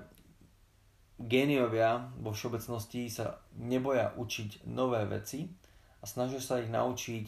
géniovia 1.18 2.14
vo 2.22 2.32
všeobecnosti 2.32 3.10
sa 3.10 3.42
neboja 3.58 4.14
učiť 4.16 4.70
nové 4.70 5.02
veci 5.10 5.50
a 6.02 6.06
snažia 6.06 6.42
sa 6.42 6.62
ich 6.62 6.70
naučiť 6.70 7.26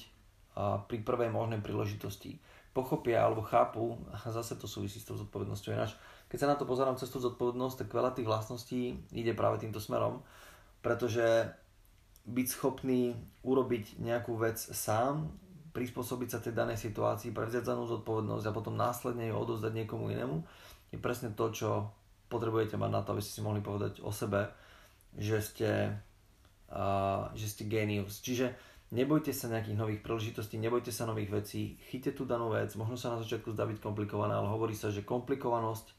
pri 0.90 0.98
prvej 1.06 1.30
možnej 1.30 1.62
príležitosti. 1.62 2.38
Pochopia 2.74 3.26
alebo 3.26 3.42
chápu, 3.42 3.98
a 4.14 4.22
zase 4.30 4.54
to 4.58 4.70
súvisí 4.70 5.02
s 5.02 5.06
tou 5.10 5.18
zodpovednosťou 5.18 5.74
ináč, 5.74 5.98
keď 6.30 6.38
sa 6.38 6.50
na 6.54 6.58
to 6.60 6.70
pozerám 6.70 7.00
cez 7.00 7.10
tú 7.10 7.18
zodpovednosť, 7.18 7.86
tak 7.86 7.90
veľa 7.90 8.14
tých 8.14 8.30
vlastností 8.30 9.02
ide 9.16 9.34
práve 9.34 9.58
týmto 9.64 9.82
smerom, 9.82 10.22
pretože 10.86 11.50
byť 12.28 12.48
schopný 12.52 13.16
urobiť 13.42 14.04
nejakú 14.04 14.36
vec 14.36 14.60
sám 14.60 15.32
prispôsobiť 15.78 16.30
sa 16.34 16.42
tej 16.42 16.58
danej 16.58 16.82
situácii, 16.82 17.30
prevziať 17.30 17.70
za 17.70 17.78
zodpovednosť 17.78 18.46
a 18.50 18.56
potom 18.56 18.74
následne 18.74 19.30
ju 19.30 19.38
odozdať 19.38 19.78
niekomu 19.78 20.10
inému, 20.10 20.42
je 20.90 20.98
presne 20.98 21.30
to, 21.38 21.54
čo 21.54 21.94
potrebujete 22.34 22.82
mať 22.82 22.90
na 22.90 23.06
to, 23.06 23.14
aby 23.14 23.22
ste 23.22 23.38
si 23.38 23.46
mohli 23.46 23.62
povedať 23.62 24.02
o 24.02 24.10
sebe, 24.10 24.50
že 25.14 25.38
ste, 25.46 25.72
uh, 26.74 27.30
že 27.38 27.46
ste 27.46 27.70
genius. 27.70 28.20
Čiže 28.26 28.58
nebojte 28.90 29.30
sa 29.36 29.54
nejakých 29.54 29.78
nových 29.78 30.02
príležitostí, 30.02 30.58
nebojte 30.58 30.90
sa 30.90 31.06
nových 31.06 31.30
vecí, 31.30 31.78
chyťte 31.94 32.18
tú 32.18 32.24
danú 32.26 32.50
vec, 32.50 32.74
možno 32.74 32.98
sa 32.98 33.14
na 33.14 33.22
začiatku 33.22 33.54
zdá 33.54 33.70
byť 33.70 33.78
komplikovaná, 33.78 34.42
ale 34.42 34.50
hovorí 34.50 34.74
sa, 34.74 34.90
že 34.90 35.06
komplikovanosť 35.06 35.97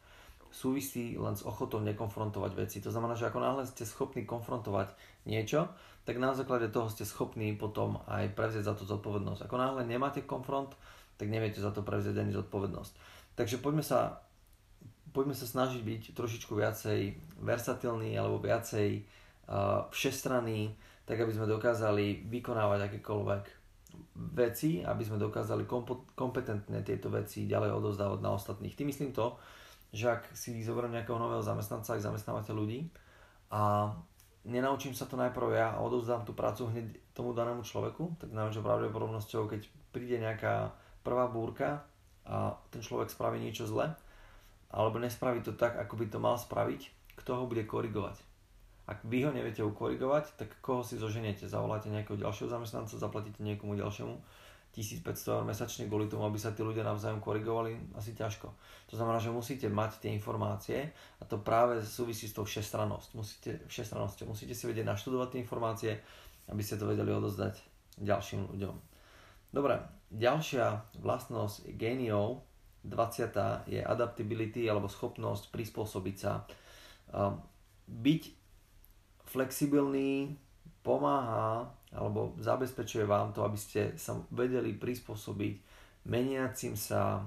súvisí 0.48 1.14
len 1.14 1.36
s 1.36 1.44
ochotou 1.44 1.80
nekonfrontovať 1.84 2.52
veci. 2.56 2.78
To 2.84 2.90
znamená, 2.90 3.14
že 3.14 3.28
ako 3.28 3.38
náhle 3.40 3.62
ste 3.68 3.84
schopní 3.84 4.24
konfrontovať 4.24 4.92
niečo, 5.28 5.68
tak 6.08 6.16
na 6.16 6.32
základe 6.32 6.72
toho 6.72 6.88
ste 6.88 7.04
schopní 7.04 7.52
potom 7.52 8.00
aj 8.08 8.32
prevziať 8.32 8.64
za 8.64 8.74
to 8.74 8.88
zodpovednosť. 8.88 9.44
Ako 9.44 9.56
náhle 9.60 9.84
nemáte 9.84 10.24
konfront, 10.24 10.72
tak 11.20 11.28
neviete 11.28 11.60
za 11.60 11.68
to 11.68 11.84
prevziať 11.84 12.16
ani 12.16 12.32
zodpovednosť. 12.32 12.92
Takže 13.36 13.60
poďme 13.60 13.84
sa, 13.84 14.24
poďme 15.12 15.36
sa 15.36 15.44
snažiť 15.44 15.84
byť 15.84 16.02
trošičku 16.16 16.56
viacej 16.56 17.00
versatilní 17.44 18.16
alebo 18.16 18.40
viacej 18.40 18.88
uh, 19.04 19.84
všestranní, 19.92 20.72
tak 21.04 21.20
aby 21.20 21.32
sme 21.32 21.44
dokázali 21.44 22.24
vykonávať 22.24 22.88
akékoľvek 22.88 23.44
veci, 24.36 24.84
aby 24.84 25.02
sme 25.04 25.20
dokázali 25.20 25.64
kompetentne 26.16 26.80
tieto 26.84 27.08
veci 27.08 27.48
ďalej 27.48 27.72
odozdávať 27.72 28.20
na 28.20 28.32
ostatných. 28.32 28.76
Tým 28.76 28.88
myslím 28.88 29.12
to, 29.12 29.36
že 29.92 30.20
ak 30.20 30.22
si 30.36 30.60
zoberiem 30.60 31.00
nejakého 31.00 31.16
nového 31.16 31.40
zamestnanca, 31.40 31.96
ak 31.96 32.04
zamestnávate 32.04 32.52
ľudí 32.52 32.88
a 33.48 33.92
nenaučím 34.44 34.92
sa 34.92 35.08
to 35.08 35.16
najprv 35.16 35.48
ja 35.56 35.66
a 35.76 35.82
odovzdám 35.84 36.28
tú 36.28 36.36
prácu 36.36 36.68
hneď 36.68 36.86
tomu 37.16 37.32
danému 37.32 37.64
človeku, 37.64 38.20
tak 38.20 38.30
najväčšou 38.32 38.64
pravdepodobnosťou, 38.64 39.42
keď 39.48 39.60
príde 39.92 40.20
nejaká 40.20 40.76
prvá 41.00 41.28
búrka 41.28 41.84
a 42.28 42.56
ten 42.68 42.84
človek 42.84 43.08
spraví 43.08 43.40
niečo 43.40 43.64
zle, 43.64 43.96
alebo 44.68 45.00
nespraví 45.00 45.40
to 45.40 45.56
tak, 45.56 45.80
ako 45.80 45.96
by 45.96 46.06
to 46.12 46.18
mal 46.20 46.36
spraviť, 46.36 46.92
kto 47.16 47.30
ho 47.40 47.44
bude 47.48 47.64
korigovať. 47.64 48.20
Ak 48.88 49.04
vy 49.04 49.28
ho 49.28 49.32
neviete 49.32 49.60
ukorigovať, 49.60 50.36
tak 50.40 50.48
koho 50.64 50.80
si 50.80 50.96
zoženiete? 50.96 51.44
Zavoláte 51.44 51.92
nejakého 51.92 52.16
ďalšieho 52.16 52.48
zamestnanca, 52.48 52.96
zaplatíte 52.96 53.44
niekomu 53.44 53.76
ďalšiemu 53.76 54.16
1500 54.78 55.34
eur 55.34 55.42
mesačne 55.42 55.90
kvôli 55.90 56.06
tomu, 56.06 56.22
aby 56.22 56.38
sa 56.38 56.54
tí 56.54 56.62
ľudia 56.62 56.86
navzájom 56.86 57.18
korigovali, 57.18 57.74
asi 57.98 58.14
ťažko. 58.14 58.46
To 58.88 58.94
znamená, 58.94 59.18
že 59.18 59.34
musíte 59.34 59.66
mať 59.66 60.06
tie 60.06 60.10
informácie 60.14 60.94
a 61.18 61.26
to 61.26 61.42
práve 61.42 61.82
súvisí 61.82 62.30
s 62.30 62.38
tou 62.38 62.46
všestrannosť. 62.46 63.08
Musíte, 63.18 63.50
všestrannosťou. 63.66 64.30
Musíte 64.30 64.54
si 64.54 64.70
vedieť 64.70 64.86
naštudovať 64.86 65.28
tie 65.34 65.42
informácie, 65.42 65.92
aby 66.46 66.62
ste 66.62 66.78
to 66.78 66.86
vedeli 66.86 67.10
odozdať 67.10 67.58
ďalším 67.98 68.54
ľuďom. 68.54 68.74
Dobre, 69.50 69.82
ďalšia 70.14 70.96
vlastnosť 71.02 71.74
géniov, 71.74 72.46
20. 72.86 73.68
je 73.68 73.80
adaptability 73.82 74.64
alebo 74.70 74.86
schopnosť 74.86 75.50
prispôsobiť 75.50 76.16
sa. 76.16 76.46
Byť 77.88 78.22
flexibilný 79.28 80.38
pomáha 80.82 81.68
alebo 81.92 82.36
zabezpečuje 82.38 83.08
vám 83.08 83.32
to, 83.32 83.44
aby 83.44 83.58
ste 83.58 83.96
sa 83.96 84.16
vedeli 84.32 84.76
prispôsobiť 84.76 85.54
meniacim 86.08 86.76
sa 86.76 87.24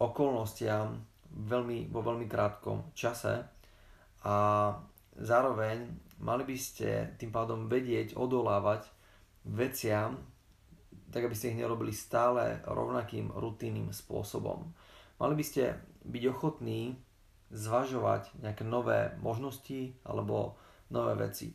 okolnostiam 0.00 1.00
veľmi, 1.30 1.88
vo 1.88 2.00
veľmi 2.04 2.26
krátkom 2.28 2.92
čase 2.96 3.44
a 4.24 4.36
zároveň 5.18 5.84
mali 6.20 6.44
by 6.46 6.56
ste 6.56 7.14
tým 7.20 7.30
pádom 7.30 7.66
vedieť 7.68 8.16
odolávať 8.16 8.88
veciam, 9.44 10.16
tak 11.12 11.28
aby 11.28 11.34
ste 11.36 11.52
ich 11.52 11.60
nerobili 11.60 11.92
stále 11.92 12.64
rovnakým 12.64 13.30
rutinným 13.30 13.92
spôsobom. 13.92 14.64
Mali 15.20 15.34
by 15.38 15.44
ste 15.44 15.78
byť 16.04 16.24
ochotní 16.32 16.98
zvažovať 17.54 18.34
nejaké 18.42 18.66
nové 18.66 19.14
možnosti 19.22 19.94
alebo 20.02 20.58
nové 20.90 21.14
veci. 21.14 21.54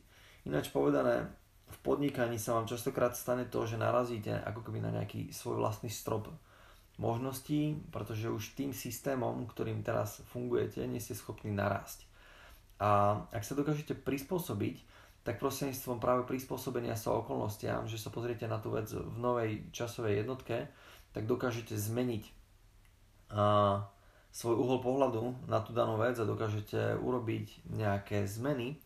Ináč 0.49 0.73
povedané, 0.73 1.29
v 1.69 1.77
podnikaní 1.85 2.41
sa 2.41 2.57
vám 2.57 2.65
častokrát 2.65 3.13
stane 3.13 3.45
to, 3.45 3.69
že 3.69 3.77
narazíte 3.77 4.33
ako 4.33 4.65
keby 4.65 4.81
na 4.81 4.89
nejaký 4.89 5.29
svoj 5.29 5.61
vlastný 5.61 5.93
strop 5.93 6.25
možností, 6.97 7.77
pretože 7.93 8.33
už 8.33 8.57
tým 8.57 8.73
systémom, 8.73 9.45
ktorým 9.45 9.85
teraz 9.85 10.25
fungujete, 10.33 10.81
nie 10.89 10.97
ste 10.97 11.13
schopní 11.13 11.53
narásť. 11.53 12.09
A 12.81 13.21
ak 13.29 13.45
sa 13.45 13.53
dokážete 13.53 13.93
prispôsobiť, 13.93 14.81
tak 15.21 15.37
prostredníctvom 15.37 16.01
práve 16.01 16.25
prispôsobenia 16.25 16.97
sa 16.97 17.13
okolnostiam, 17.13 17.85
že 17.85 18.01
sa 18.01 18.09
pozriete 18.09 18.49
na 18.49 18.57
tú 18.57 18.73
vec 18.73 18.89
v 18.89 19.17
novej 19.21 19.69
časovej 19.69 20.25
jednotke, 20.25 20.65
tak 21.13 21.29
dokážete 21.29 21.77
zmeniť 21.77 22.23
a, 23.29 23.85
svoj 24.33 24.57
uhol 24.57 24.81
pohľadu 24.81 25.45
na 25.45 25.61
tú 25.61 25.77
danú 25.77 26.01
vec 26.01 26.17
a 26.17 26.25
dokážete 26.25 26.97
urobiť 26.97 27.69
nejaké 27.69 28.25
zmeny, 28.25 28.81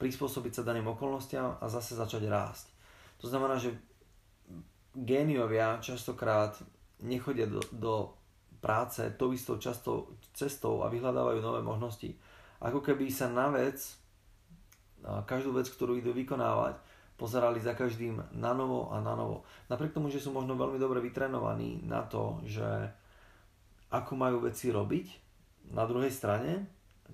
prispôsobiť 0.00 0.52
sa 0.56 0.66
daným 0.66 0.88
okolnostiam 0.96 1.60
a 1.60 1.66
zase 1.68 1.92
začať 1.92 2.24
rásť. 2.24 2.72
To 3.20 3.28
znamená, 3.28 3.60
že 3.60 3.76
géniovia 4.96 5.76
častokrát 5.84 6.56
nechodia 7.04 7.44
do, 7.44 7.60
do 7.68 8.16
práce 8.64 9.04
tou 9.20 9.36
istou 9.36 9.60
častou 9.60 10.16
cestou 10.32 10.80
a 10.80 10.88
vyhľadávajú 10.88 11.38
nové 11.44 11.60
možnosti. 11.60 12.16
Ako 12.60 12.80
keby 12.80 13.12
sa 13.12 13.28
na 13.28 13.52
vec, 13.52 13.80
každú 15.04 15.56
vec, 15.56 15.68
ktorú 15.68 15.96
idú 15.96 16.12
vykonávať, 16.12 16.76
pozerali 17.16 17.60
za 17.60 17.76
každým 17.76 18.20
na 18.36 18.52
novo 18.56 18.88
a 18.88 19.00
na 19.04 19.12
novo. 19.12 19.44
Napriek 19.68 19.92
tomu, 19.92 20.08
že 20.08 20.20
sú 20.20 20.32
možno 20.32 20.56
veľmi 20.56 20.80
dobre 20.80 21.04
vytrenovaní 21.04 21.84
na 21.84 22.04
to, 22.08 22.40
že 22.48 22.64
ako 23.92 24.12
majú 24.16 24.44
veci 24.44 24.72
robiť, 24.72 25.06
na 25.76 25.84
druhej 25.84 26.08
strane 26.08 26.66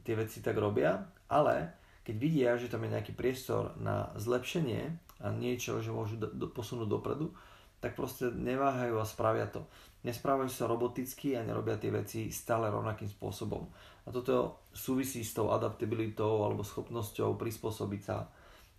tie 0.06 0.14
veci 0.14 0.38
tak 0.38 0.54
robia, 0.56 1.02
ale 1.26 1.74
keď 2.06 2.14
vidia, 2.14 2.54
že 2.54 2.70
tam 2.70 2.86
je 2.86 2.94
nejaký 2.94 3.18
priestor 3.18 3.74
na 3.82 4.14
zlepšenie 4.14 4.94
a 5.18 5.34
niečo, 5.34 5.82
že 5.82 5.90
môžu 5.90 6.22
do, 6.22 6.30
do, 6.30 6.46
posunúť 6.46 6.86
dopredu, 6.86 7.34
tak 7.82 7.98
proste 7.98 8.30
neváhajú 8.30 8.94
a 9.02 9.04
spravia 9.04 9.50
to. 9.50 9.66
Nesprávajú 10.06 10.46
sa 10.46 10.70
roboticky 10.70 11.34
a 11.34 11.42
nerobia 11.42 11.74
tie 11.82 11.90
veci 11.90 12.30
stále 12.30 12.70
rovnakým 12.70 13.10
spôsobom. 13.10 13.66
A 14.06 14.14
toto 14.14 14.62
súvisí 14.70 15.26
s 15.26 15.34
tou 15.34 15.50
adaptabilitou 15.50 16.46
alebo 16.46 16.62
schopnosťou 16.62 17.34
prispôsobiť 17.34 18.00
sa 18.06 18.30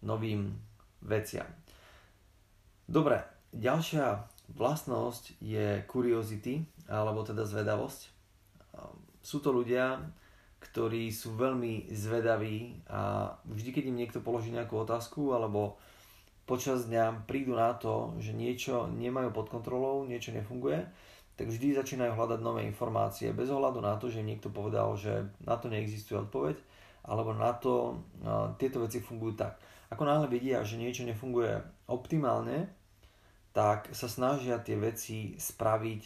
novým 0.08 0.56
veciam. 1.04 1.52
Dobre, 2.88 3.20
ďalšia 3.52 4.24
vlastnosť 4.56 5.44
je 5.44 5.84
curiosity, 5.92 6.64
alebo 6.88 7.28
teda 7.28 7.44
zvedavosť. 7.44 8.02
Sú 9.20 9.44
to 9.44 9.52
ľudia, 9.52 10.00
ktorí 10.58 11.14
sú 11.14 11.38
veľmi 11.38 11.90
zvedaví 11.94 12.82
a 12.90 13.34
vždy, 13.46 13.70
keď 13.74 13.84
im 13.94 14.00
niekto 14.00 14.20
položí 14.26 14.50
nejakú 14.50 14.82
otázku 14.82 15.34
alebo 15.34 15.78
počas 16.50 16.90
dňa 16.90 17.28
prídu 17.30 17.54
na 17.54 17.76
to, 17.78 18.16
že 18.18 18.34
niečo 18.34 18.90
nemajú 18.90 19.30
pod 19.36 19.52
kontrolou, 19.54 20.08
niečo 20.08 20.34
nefunguje, 20.34 20.82
tak 21.38 21.54
vždy 21.54 21.78
začínajú 21.78 22.18
hľadať 22.18 22.40
nové 22.42 22.66
informácie 22.66 23.30
bez 23.30 23.54
ohľadu 23.54 23.84
na 23.84 24.00
to, 24.02 24.10
že 24.10 24.26
im 24.26 24.34
niekto 24.34 24.50
povedal, 24.50 24.98
že 24.98 25.30
na 25.46 25.60
to 25.60 25.70
neexistuje 25.70 26.18
odpoveď 26.18 26.58
alebo 27.08 27.32
na 27.32 27.54
to 27.54 28.02
no, 28.20 28.58
tieto 28.58 28.84
veci 28.84 29.00
fungujú 29.00 29.38
tak. 29.38 29.62
Ako 29.94 30.04
náhle 30.04 30.28
vidia, 30.28 30.66
že 30.68 30.76
niečo 30.76 31.08
nefunguje 31.08 31.64
optimálne, 31.88 32.68
tak 33.56 33.94
sa 33.96 34.12
snažia 34.12 34.60
tie 34.60 34.76
veci 34.76 35.40
spraviť 35.40 36.02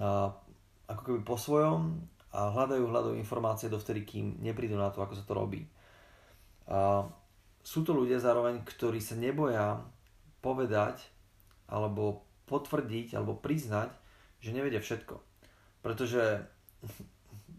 uh, 0.00 0.32
ako 0.88 1.00
keby 1.04 1.20
po 1.22 1.36
svojom 1.36 2.00
a 2.30 2.50
hľadajú, 2.54 2.84
hľadajú 2.86 3.14
informácie 3.18 3.66
dovtedy, 3.66 4.06
kým 4.06 4.38
neprídu 4.38 4.78
na 4.78 4.94
to, 4.94 5.02
ako 5.02 5.18
sa 5.18 5.24
to 5.26 5.34
robí. 5.34 5.66
A 6.70 7.02
sú 7.60 7.82
to 7.82 7.90
ľudia 7.92 8.22
zároveň, 8.22 8.62
ktorí 8.62 9.02
sa 9.02 9.18
neboja 9.18 9.82
povedať 10.40 11.02
alebo 11.66 12.24
potvrdiť 12.46 13.18
alebo 13.18 13.38
priznať, 13.38 13.90
že 14.40 14.54
nevedia 14.54 14.78
všetko. 14.78 15.18
Pretože 15.82 16.46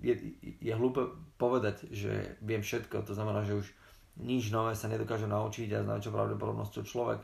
je, 0.02 0.14
je 0.42 0.74
hlúpe 0.74 1.14
povedať, 1.38 1.88
že 1.94 2.40
viem 2.42 2.66
všetko, 2.66 3.06
to 3.06 3.14
znamená, 3.14 3.46
že 3.46 3.60
už 3.60 3.68
nič 4.20 4.52
nové 4.52 4.76
sa 4.76 4.92
nedokáže 4.92 5.30
naučiť 5.30 5.70
a 5.72 5.84
s 5.84 5.88
najväčšou 5.88 6.14
pravdepodobnosťou 6.14 6.84
človek, 6.84 7.22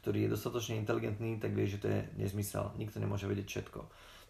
ktorý 0.00 0.24
je 0.26 0.32
dostatočne 0.32 0.80
inteligentný, 0.80 1.36
tak 1.36 1.52
vie, 1.52 1.68
že 1.68 1.82
to 1.82 1.92
je 1.92 2.00
nezmysel. 2.16 2.72
Nikto 2.80 3.02
nemôže 3.02 3.28
vedieť 3.28 3.46
všetko. 3.46 3.80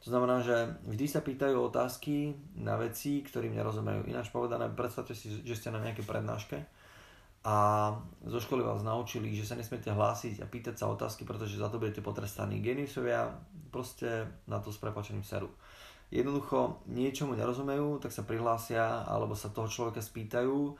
To 0.00 0.06
znamená, 0.08 0.40
že 0.40 0.80
vždy 0.88 1.06
sa 1.06 1.20
pýtajú 1.20 1.60
otázky 1.60 2.32
na 2.56 2.80
veci, 2.80 3.20
ktorým 3.20 3.52
nerozumejú. 3.52 4.08
Ináč 4.08 4.32
povedané, 4.32 4.72
predstavte 4.72 5.12
si, 5.12 5.44
že 5.44 5.52
ste 5.56 5.68
na 5.68 5.84
nejakej 5.84 6.08
prednáške 6.08 6.56
a 7.40 7.56
zo 8.24 8.40
školy 8.40 8.60
vás 8.60 8.84
naučili, 8.84 9.32
že 9.32 9.48
sa 9.48 9.56
nesmiete 9.56 9.88
hlásiť 9.92 10.44
a 10.44 10.48
pýtať 10.48 10.76
sa 10.76 10.92
otázky, 10.92 11.24
pretože 11.24 11.56
za 11.56 11.72
to 11.72 11.80
budete 11.80 12.04
potrestaní. 12.04 12.60
Geniusovia 12.60 13.32
proste 13.72 14.28
na 14.44 14.60
to 14.60 14.68
s 14.68 14.80
prepačením 14.80 15.24
seru. 15.24 15.48
Jednoducho 16.12 16.84
niečomu 16.88 17.32
nerozumejú, 17.36 18.00
tak 18.00 18.12
sa 18.12 18.28
prihlásia 18.28 19.04
alebo 19.08 19.32
sa 19.32 19.48
toho 19.48 19.72
človeka 19.72 20.04
spýtajú, 20.04 20.76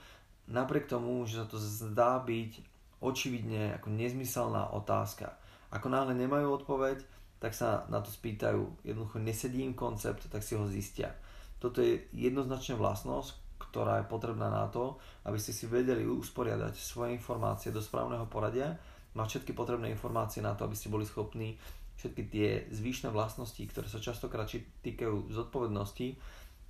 napriek 0.52 0.90
tomu, 0.90 1.24
že 1.24 1.40
sa 1.40 1.46
to 1.48 1.56
zdá 1.56 2.20
byť 2.20 2.61
očividne 3.00 3.80
ako 3.80 3.88
nezmyselná 3.96 4.76
otázka. 4.76 5.40
Ako 5.72 5.88
náhle 5.88 6.12
nemajú 6.12 6.61
odpoveď, 6.61 7.00
tak 7.40 7.57
sa 7.57 7.88
na 7.88 8.05
to 8.05 8.12
spýtajú. 8.12 8.85
Jednoducho 8.85 9.18
nesedí 9.18 9.64
im 9.64 9.72
koncept, 9.72 10.29
tak 10.29 10.44
si 10.44 10.55
ho 10.55 10.68
zistia. 10.68 11.16
Toto 11.57 11.81
je 11.81 12.05
jednoznačne 12.12 12.76
vlastnosť, 12.76 13.61
ktorá 13.61 14.05
je 14.05 14.11
potrebná 14.12 14.48
na 14.48 14.68
to, 14.68 15.00
aby 15.24 15.37
ste 15.40 15.57
si 15.57 15.64
vedeli 15.64 16.05
usporiadať 16.05 16.76
svoje 16.76 17.16
informácie 17.16 17.72
do 17.72 17.81
správneho 17.81 18.29
poradia, 18.29 18.76
mať 19.16 19.40
všetky 19.40 19.53
potrebné 19.57 19.90
informácie 19.90 20.44
na 20.44 20.53
to, 20.55 20.68
aby 20.68 20.76
ste 20.76 20.92
boli 20.92 21.09
schopní 21.09 21.57
všetky 22.00 22.22
tie 22.33 22.48
zvyšné 22.72 23.12
vlastnosti, 23.12 23.61
ktoré 23.61 23.85
sa 23.85 24.00
častokrát 24.00 24.48
týkajú 24.81 25.29
zodpovednosti, 25.29 26.16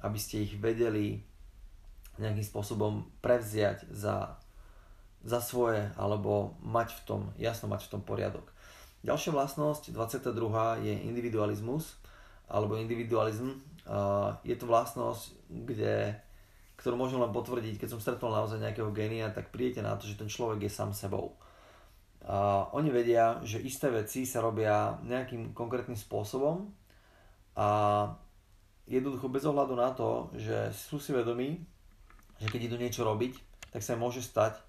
aby 0.02 0.18
ste 0.18 0.42
ich 0.42 0.58
vedeli 0.58 1.22
nejakým 2.18 2.42
spôsobom 2.42 3.06
prevziať 3.22 3.86
za, 3.94 4.34
za 5.22 5.38
svoje 5.38 5.86
alebo 5.94 6.58
mať 6.66 6.98
v 6.98 7.00
tom, 7.06 7.20
jasno 7.38 7.70
mať 7.70 7.86
v 7.86 7.92
tom 7.94 8.02
poriadok. 8.02 8.44
Ďalšia 9.00 9.32
vlastnosť, 9.32 9.96
22. 9.96 10.84
je 10.84 10.94
individualizmus 11.08 11.96
alebo 12.52 12.76
individualizm. 12.76 13.56
Je 14.44 14.56
to 14.60 14.68
vlastnosť, 14.68 15.48
kde, 15.48 16.12
ktorú 16.76 17.00
môžem 17.00 17.16
len 17.16 17.32
potvrdiť, 17.32 17.80
keď 17.80 17.88
som 17.96 18.00
stretol 18.02 18.28
naozaj 18.28 18.60
nejakého 18.60 18.92
genia, 18.92 19.32
tak 19.32 19.48
príjete 19.48 19.80
na 19.80 19.96
to, 19.96 20.04
že 20.04 20.20
ten 20.20 20.28
človek 20.28 20.68
je 20.68 20.72
sám 20.72 20.92
sebou. 20.92 21.32
Oni 22.76 22.92
vedia, 22.92 23.40
že 23.40 23.64
isté 23.64 23.88
veci 23.88 24.28
sa 24.28 24.44
robia 24.44 25.00
nejakým 25.08 25.56
konkrétnym 25.56 25.96
spôsobom 25.96 26.68
a 27.56 27.68
jednoducho 28.84 29.32
bez 29.32 29.48
ohľadu 29.48 29.74
na 29.80 29.96
to, 29.96 30.28
že 30.36 30.76
sú 30.76 31.00
si 31.00 31.16
vedomí, 31.16 31.56
že 32.36 32.52
keď 32.52 32.68
idú 32.68 32.76
niečo 32.76 33.08
robiť, 33.08 33.32
tak 33.72 33.80
sa 33.80 33.96
môže 33.96 34.20
stať, 34.20 34.60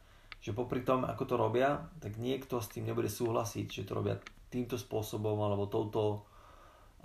že 0.41 0.57
popri 0.57 0.81
tom, 0.81 1.05
ako 1.05 1.23
to 1.29 1.35
robia, 1.37 1.77
tak 2.01 2.17
niekto 2.17 2.57
s 2.57 2.73
tým 2.73 2.89
nebude 2.89 3.07
súhlasiť, 3.07 3.65
že 3.69 3.85
to 3.85 3.93
robia 3.93 4.17
týmto 4.49 4.75
spôsobom 4.75 5.37
alebo 5.37 5.69
touto, 5.69 6.25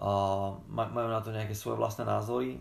uh, 0.01 0.57
majú 0.73 1.09
na 1.13 1.21
to 1.21 1.37
nejaké 1.37 1.53
svoje 1.53 1.77
vlastné 1.77 2.09
názory. 2.09 2.57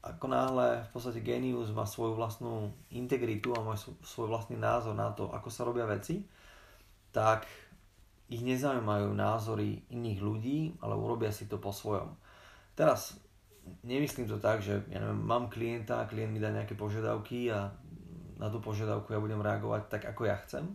Ako 0.00 0.28
náhle 0.28 0.84
v 0.84 0.90
podstate 0.92 1.20
genius 1.20 1.72
má 1.72 1.84
svoju 1.84 2.16
vlastnú 2.16 2.72
integritu 2.92 3.52
a 3.52 3.64
má 3.64 3.76
svoj 3.78 4.28
vlastný 4.32 4.56
názor 4.56 4.96
na 4.96 5.12
to, 5.12 5.28
ako 5.28 5.48
sa 5.52 5.64
robia 5.64 5.84
veci, 5.84 6.24
tak 7.12 7.44
ich 8.28 8.40
nezaujímajú 8.40 9.12
názory 9.12 9.84
iných 9.92 10.20
ľudí, 10.20 10.58
ale 10.80 10.96
urobia 10.96 11.28
si 11.28 11.44
to 11.44 11.60
po 11.60 11.72
svojom. 11.72 12.16
Teraz 12.72 13.16
nemyslím 13.84 14.28
to 14.28 14.40
tak, 14.40 14.60
že 14.60 14.84
ja 14.88 14.98
neviem, 15.00 15.20
mám 15.24 15.48
klienta, 15.48 16.08
klient 16.08 16.32
mi 16.32 16.40
dá 16.40 16.52
nejaké 16.52 16.76
požiadavky 16.76 17.48
a 17.52 17.72
na 18.38 18.50
tú 18.50 18.58
požiadavku 18.58 19.14
ja 19.14 19.22
budem 19.22 19.40
reagovať 19.40 19.82
tak, 19.90 20.02
ako 20.10 20.22
ja 20.26 20.36
chcem. 20.46 20.66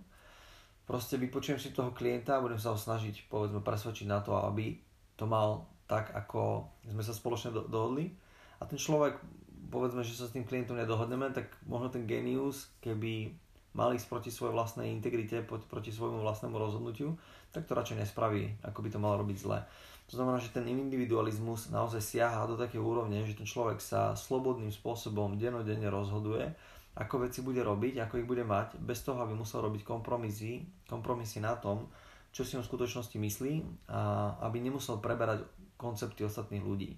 Proste 0.89 1.21
vypočujem 1.21 1.61
si 1.61 1.69
toho 1.69 1.93
klienta 1.93 2.39
a 2.39 2.43
budem 2.43 2.57
sa 2.57 2.73
ho 2.73 2.79
snažiť, 2.79 3.29
povedzme, 3.29 3.61
presvedčiť 3.61 4.09
na 4.09 4.25
to, 4.25 4.33
aby 4.41 4.73
to 5.13 5.29
mal 5.29 5.69
tak, 5.85 6.13
ako 6.13 6.65
sme 6.85 7.03
sa 7.05 7.13
spoločne 7.13 7.53
do- 7.53 7.67
dohodli. 7.69 8.09
A 8.57 8.65
ten 8.65 8.77
človek, 8.77 9.21
povedzme, 9.69 10.01
že 10.01 10.17
sa 10.17 10.25
s 10.25 10.33
tým 10.33 10.45
klientom 10.45 10.77
nedohodneme, 10.77 11.29
tak 11.29 11.53
možno 11.69 11.93
ten 11.93 12.09
genius, 12.09 12.73
keby 12.81 13.33
mal 13.77 13.93
ísť 13.93 14.09
proti 14.09 14.29
svojej 14.33 14.53
vlastnej 14.53 14.89
integrite, 14.89 15.45
proti 15.45 15.93
svojmu 15.93 16.25
vlastnému 16.25 16.57
rozhodnutiu, 16.57 17.13
tak 17.53 17.69
to 17.69 17.77
radšej 17.77 18.01
nespraví, 18.01 18.57
ako 18.65 18.79
by 18.81 18.89
to 18.89 18.99
mal 18.99 19.13
robiť 19.17 19.37
zle. 19.37 19.61
To 20.09 20.17
znamená, 20.17 20.41
že 20.41 20.49
ten 20.49 20.65
individualizmus 20.65 21.69
naozaj 21.69 22.01
siaha 22.01 22.49
do 22.49 22.57
také 22.57 22.81
úrovne, 22.81 23.21
že 23.29 23.37
ten 23.37 23.45
človek 23.45 23.77
sa 23.77 24.17
slobodným 24.17 24.73
spôsobom 24.73 25.37
denodenne 25.37 25.85
rozhoduje 25.85 26.49
ako 26.97 27.29
veci 27.29 27.45
bude 27.45 27.61
robiť, 27.61 28.01
ako 28.01 28.21
ich 28.21 28.27
bude 28.27 28.41
mať, 28.43 28.81
bez 28.81 29.05
toho, 29.05 29.21
aby 29.21 29.37
musel 29.37 29.61
robiť 29.61 29.85
kompromisy, 29.85 30.65
kompromisy 30.89 31.39
na 31.39 31.55
tom, 31.55 31.87
čo 32.29 32.45
si 32.45 32.57
on 32.57 32.63
v 32.65 32.69
skutočnosti 32.69 33.17
myslí 33.17 33.53
a 33.89 34.33
aby 34.45 34.61
nemusel 34.61 35.01
preberať 35.01 35.45
koncepty 35.77 36.25
ostatných 36.25 36.61
ľudí. 36.61 36.93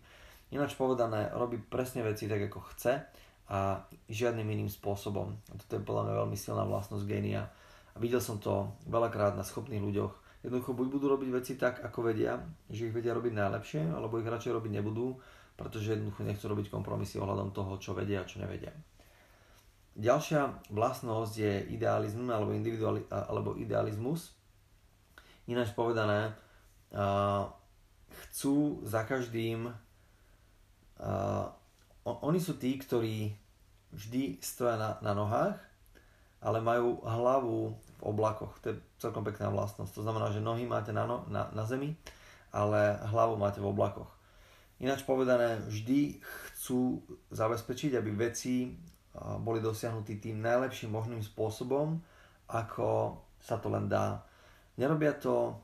Ináč 0.51 0.75
povedané, 0.75 1.31
robí 1.31 1.55
presne 1.55 2.03
veci 2.03 2.27
tak, 2.27 2.51
ako 2.51 2.59
chce 2.75 2.99
a 3.51 3.83
žiadnym 4.11 4.47
iným 4.47 4.67
spôsobom. 4.67 5.31
A 5.31 5.53
toto 5.55 5.79
je 5.79 5.83
podľa 5.83 6.03
mňa 6.07 6.13
veľmi 6.23 6.37
silná 6.39 6.63
vlastnosť 6.67 7.07
génia. 7.07 7.47
A 7.95 7.97
videl 7.99 8.19
som 8.19 8.39
to 8.39 8.75
veľakrát 8.87 9.35
na 9.35 9.43
schopných 9.43 9.83
ľuďoch. 9.83 10.43
Jednoducho 10.43 10.75
buď 10.75 10.87
budú 10.91 11.05
robiť 11.11 11.29
veci 11.31 11.53
tak, 11.55 11.79
ako 11.83 12.11
vedia, 12.11 12.41
že 12.67 12.89
ich 12.89 12.95
vedia 12.95 13.15
robiť 13.15 13.31
najlepšie, 13.31 13.81
alebo 13.93 14.19
ich 14.19 14.27
radšej 14.27 14.55
robiť 14.57 14.71
nebudú, 14.81 15.15
pretože 15.55 15.93
jednoducho 15.95 16.25
nechcú 16.25 16.45
robiť 16.51 16.67
kompromisy 16.67 17.21
ohľadom 17.21 17.53
toho, 17.53 17.77
čo 17.77 17.95
vedia 17.95 18.23
a 18.23 18.27
čo 18.27 18.41
nevedia. 18.41 18.73
Ďalšia 19.91 20.71
vlastnosť 20.71 21.33
je 21.35 21.53
idealizmus 21.75 22.29
alebo, 22.31 22.55
individuali- 22.55 23.07
alebo 23.11 23.59
idealizmus. 23.59 24.31
Ináč 25.51 25.75
povedané, 25.75 26.31
chcú 28.31 28.79
za 28.87 29.03
každým 29.03 29.71
oni 32.05 32.39
sú 32.41 32.57
tí, 32.57 32.77
ktorí 32.77 33.35
vždy 33.93 34.39
stoja 34.41 34.79
na, 34.79 34.89
na 35.03 35.13
nohách, 35.13 35.57
ale 36.41 36.57
majú 36.63 37.03
hlavu 37.05 37.75
v 37.75 38.01
oblakoch. 38.01 38.57
To 38.65 38.73
je 38.73 38.75
celkom 38.97 39.21
pekná 39.21 39.53
vlastnosť. 39.53 39.93
To 39.93 40.05
znamená, 40.05 40.33
že 40.33 40.41
nohy 40.41 40.65
máte 40.65 40.89
na, 40.89 41.05
no, 41.05 41.27
na, 41.29 41.53
na 41.53 41.63
zemi, 41.69 41.93
ale 42.49 42.97
hlavu 43.13 43.37
máte 43.37 43.61
v 43.61 43.69
oblakoch. 43.69 44.09
Ináč 44.81 45.05
povedané, 45.05 45.61
vždy 45.69 46.17
chcú 46.57 47.05
zabezpečiť, 47.29 47.93
aby 48.01 48.09
veci 48.17 48.73
boli 49.17 49.59
dosiahnutí 49.59 50.23
tým 50.23 50.39
najlepším 50.39 50.91
možným 50.91 51.19
spôsobom, 51.19 51.99
ako 52.47 53.19
sa 53.41 53.59
to 53.59 53.67
len 53.67 53.91
dá. 53.91 54.23
Nerobia 54.79 55.15
to 55.15 55.55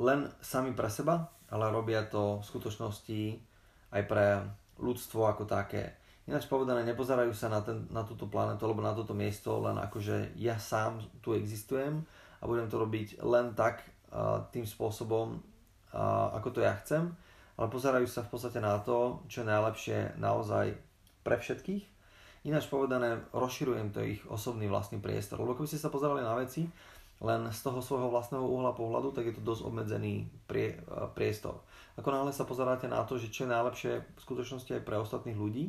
len 0.00 0.28
sami 0.40 0.72
pre 0.72 0.88
seba, 0.88 1.28
ale 1.52 1.68
robia 1.68 2.06
to 2.08 2.40
v 2.40 2.48
skutočnosti 2.48 3.22
aj 3.92 4.02
pre 4.08 4.40
ľudstvo 4.80 5.28
ako 5.28 5.44
také. 5.44 6.00
Ináč 6.24 6.46
povedané, 6.46 6.86
nepozerajú 6.86 7.34
sa 7.34 7.50
na, 7.50 7.60
ten, 7.60 7.90
na 7.90 8.06
túto 8.06 8.30
planetu 8.30 8.64
alebo 8.64 8.80
na 8.80 8.94
toto 8.94 9.12
miesto 9.12 9.60
len 9.60 9.76
ako, 9.76 9.98
že 9.98 10.16
ja 10.38 10.56
sám 10.56 11.02
tu 11.20 11.34
existujem 11.34 12.00
a 12.40 12.42
budem 12.48 12.70
to 12.70 12.80
robiť 12.80 13.20
len 13.26 13.52
tak, 13.52 13.84
tým 14.50 14.66
spôsobom, 14.66 15.38
ako 16.34 16.48
to 16.50 16.60
ja 16.66 16.74
chcem, 16.82 17.14
ale 17.54 17.66
pozerajú 17.70 18.10
sa 18.10 18.26
v 18.26 18.30
podstate 18.30 18.58
na 18.58 18.78
to, 18.82 19.22
čo 19.30 19.42
je 19.42 19.50
najlepšie 19.50 19.98
naozaj 20.18 20.74
pre 21.22 21.38
všetkých 21.38 21.99
Ináč 22.40 22.72
povedané, 22.72 23.20
rozširujem 23.36 23.92
to 23.92 24.00
ich 24.00 24.24
osobný 24.24 24.64
vlastný 24.64 24.96
priestor. 24.96 25.44
Lebo 25.44 25.52
keby 25.52 25.68
ste 25.68 25.82
sa 25.82 25.92
pozerali 25.92 26.24
na 26.24 26.32
veci 26.32 26.64
len 27.20 27.52
z 27.52 27.60
toho 27.60 27.84
svojho 27.84 28.08
vlastného 28.08 28.40
uhla 28.40 28.72
pohľadu, 28.72 29.12
tak 29.12 29.28
je 29.28 29.34
to 29.36 29.44
dosť 29.44 29.68
obmedzený 29.68 30.24
prie, 30.48 30.80
e, 30.80 31.04
priestor. 31.12 31.60
Ako 32.00 32.08
náhle 32.08 32.32
sa 32.32 32.48
pozeráte 32.48 32.88
na 32.88 33.04
to, 33.04 33.20
že 33.20 33.28
čo 33.28 33.44
je 33.44 33.52
najlepšie 33.52 33.92
v 34.00 34.20
skutočnosti 34.24 34.72
aj 34.72 34.82
pre 34.88 34.96
ostatných 34.96 35.36
ľudí, 35.36 35.68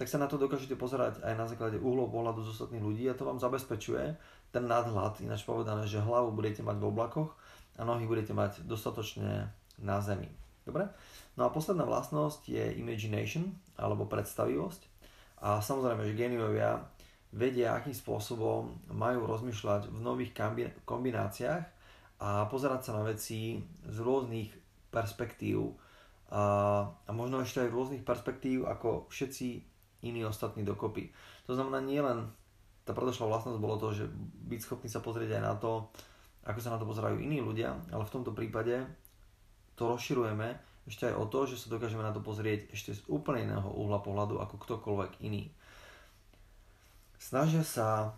tak 0.00 0.08
sa 0.08 0.16
na 0.16 0.30
to 0.30 0.40
dokážete 0.40 0.80
pozerať 0.80 1.20
aj 1.20 1.34
na 1.36 1.44
základe 1.44 1.76
uhlov 1.76 2.08
pohľadu 2.08 2.40
z 2.40 2.56
ostatných 2.56 2.80
ľudí 2.80 3.04
a 3.04 3.18
to 3.18 3.28
vám 3.28 3.36
zabezpečuje 3.36 4.16
ten 4.48 4.64
nadhľad, 4.64 5.20
ináč 5.20 5.44
povedané, 5.44 5.84
že 5.84 6.00
hlavu 6.00 6.32
budete 6.32 6.64
mať 6.64 6.80
v 6.80 6.88
oblakoch 6.88 7.36
a 7.76 7.84
nohy 7.84 8.08
budete 8.08 8.32
mať 8.32 8.64
dostatočne 8.64 9.52
na 9.84 9.96
zemi. 10.00 10.32
Dobre? 10.64 10.88
No 11.36 11.44
a 11.44 11.52
posledná 11.52 11.84
vlastnosť 11.84 12.48
je 12.48 12.64
imagination, 12.80 13.52
alebo 13.76 14.08
predstavivosť. 14.08 14.97
A 15.42 15.62
samozrejme, 15.62 16.02
že 16.02 16.18
geniovia 16.18 16.82
vedia, 17.30 17.76
akým 17.76 17.94
spôsobom 17.94 18.72
majú 18.90 19.28
rozmýšľať 19.28 19.92
v 19.92 19.98
nových 20.00 20.32
kombináciách 20.88 21.64
a 22.18 22.48
pozerať 22.48 22.88
sa 22.88 22.92
na 22.98 23.02
veci 23.06 23.62
z 23.86 23.98
rôznych 24.00 24.50
perspektív 24.88 25.76
a, 26.32 26.84
a 26.90 27.10
možno 27.12 27.44
ešte 27.44 27.64
aj 27.64 27.72
rôznych 27.72 28.04
perspektív 28.04 28.66
ako 28.66 29.06
všetci 29.12 29.46
iní 30.08 30.24
ostatní 30.24 30.64
dokopy. 30.64 31.12
To 31.46 31.52
znamená 31.54 31.84
nie 31.84 32.00
len 32.00 32.28
tá 32.88 32.96
predošlá 32.96 33.28
vlastnosť 33.28 33.60
bolo 33.60 33.76
to, 33.76 33.92
že 33.92 34.04
byť 34.48 34.60
schopný 34.64 34.88
sa 34.88 35.04
pozrieť 35.04 35.36
aj 35.36 35.42
na 35.44 35.54
to, 35.60 35.92
ako 36.48 36.60
sa 36.64 36.72
na 36.72 36.80
to 36.80 36.88
pozerajú 36.88 37.20
iní 37.20 37.44
ľudia, 37.44 37.76
ale 37.92 38.08
v 38.08 38.14
tomto 38.16 38.32
prípade 38.32 38.88
to 39.76 39.84
rozširujeme 39.84 40.67
ešte 40.88 41.12
aj 41.12 41.14
o 41.20 41.28
to, 41.28 41.44
že 41.44 41.60
sa 41.60 41.68
dokážeme 41.68 42.00
na 42.00 42.16
to 42.16 42.24
pozrieť 42.24 42.72
ešte 42.72 42.96
z 42.96 43.00
úplne 43.12 43.44
iného 43.44 43.68
uhla 43.68 44.00
pohľadu 44.00 44.40
ako 44.40 44.56
ktokoľvek 44.56 45.20
iný. 45.20 45.52
Snažia 47.20 47.60
sa 47.60 48.16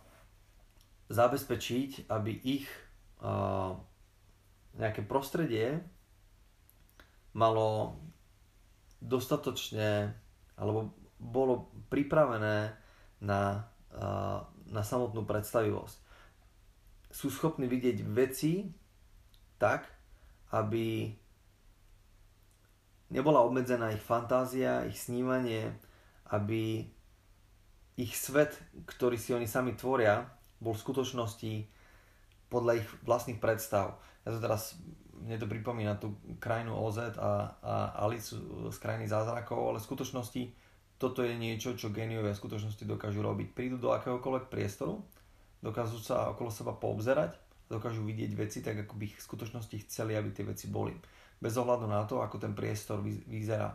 zabezpečiť, 1.10 2.06
aby 2.06 2.30
ich 2.30 2.70
uh, 3.18 3.74
nejaké 4.78 5.02
prostredie 5.02 5.82
malo 7.34 7.98
dostatočne 9.02 10.14
alebo 10.54 10.94
bolo 11.18 11.74
pripravené 11.90 12.70
na, 13.18 13.66
uh, 13.90 14.46
na 14.70 14.82
samotnú 14.86 15.26
predstavivosť. 15.26 15.98
Sú 17.10 17.34
schopní 17.34 17.66
vidieť 17.66 18.06
veci 18.06 18.70
tak, 19.58 19.90
aby 20.54 21.10
nebola 23.10 23.42
obmedzená 23.42 23.90
ich 23.90 24.02
fantázia, 24.02 24.86
ich 24.86 24.96
snímanie, 24.96 25.74
aby 26.30 26.86
ich 27.98 28.16
svet, 28.16 28.56
ktorý 28.86 29.20
si 29.20 29.34
oni 29.36 29.44
sami 29.44 29.76
tvoria, 29.76 30.24
bol 30.62 30.72
v 30.72 30.82
skutočnosti 30.86 31.52
podľa 32.48 32.80
ich 32.80 32.88
vlastných 33.04 33.42
predstav. 33.42 34.00
Ja 34.24 34.32
to 34.32 34.40
teraz, 34.40 34.78
mne 35.20 35.36
to 35.36 35.50
pripomína 35.50 36.00
tú 36.00 36.16
krajinu 36.40 36.78
OZ 36.80 37.18
a, 37.18 37.58
a 37.60 37.74
Alice 38.06 38.38
z 38.70 38.78
krajiny 38.80 39.10
zázrakov, 39.10 39.74
ale 39.74 39.78
v 39.82 39.88
skutočnosti 39.90 40.42
toto 41.00 41.24
je 41.24 41.32
niečo, 41.32 41.76
čo 41.76 41.92
geniové 41.92 42.36
v 42.36 42.40
skutočnosti 42.40 42.84
dokážu 42.84 43.24
robiť. 43.24 43.56
Prídu 43.56 43.76
do 43.80 43.92
akéhokoľvek 43.92 44.52
priestoru, 44.52 45.00
dokážu 45.64 45.96
sa 46.00 46.32
okolo 46.32 46.52
seba 46.52 46.76
poobzerať, 46.76 47.36
dokážu 47.72 48.04
vidieť 48.04 48.32
veci 48.36 48.58
tak, 48.60 48.84
ako 48.84 49.00
by 49.00 49.04
ich 49.08 49.16
v 49.16 49.26
skutočnosti 49.28 49.76
chceli, 49.88 50.12
aby 50.16 50.28
tie 50.32 50.44
veci 50.44 50.68
boli 50.68 50.92
bez 51.40 51.56
ohľadu 51.56 51.88
na 51.88 52.04
to, 52.04 52.20
ako 52.20 52.36
ten 52.36 52.52
priestor 52.52 53.00
vyzerá. 53.04 53.74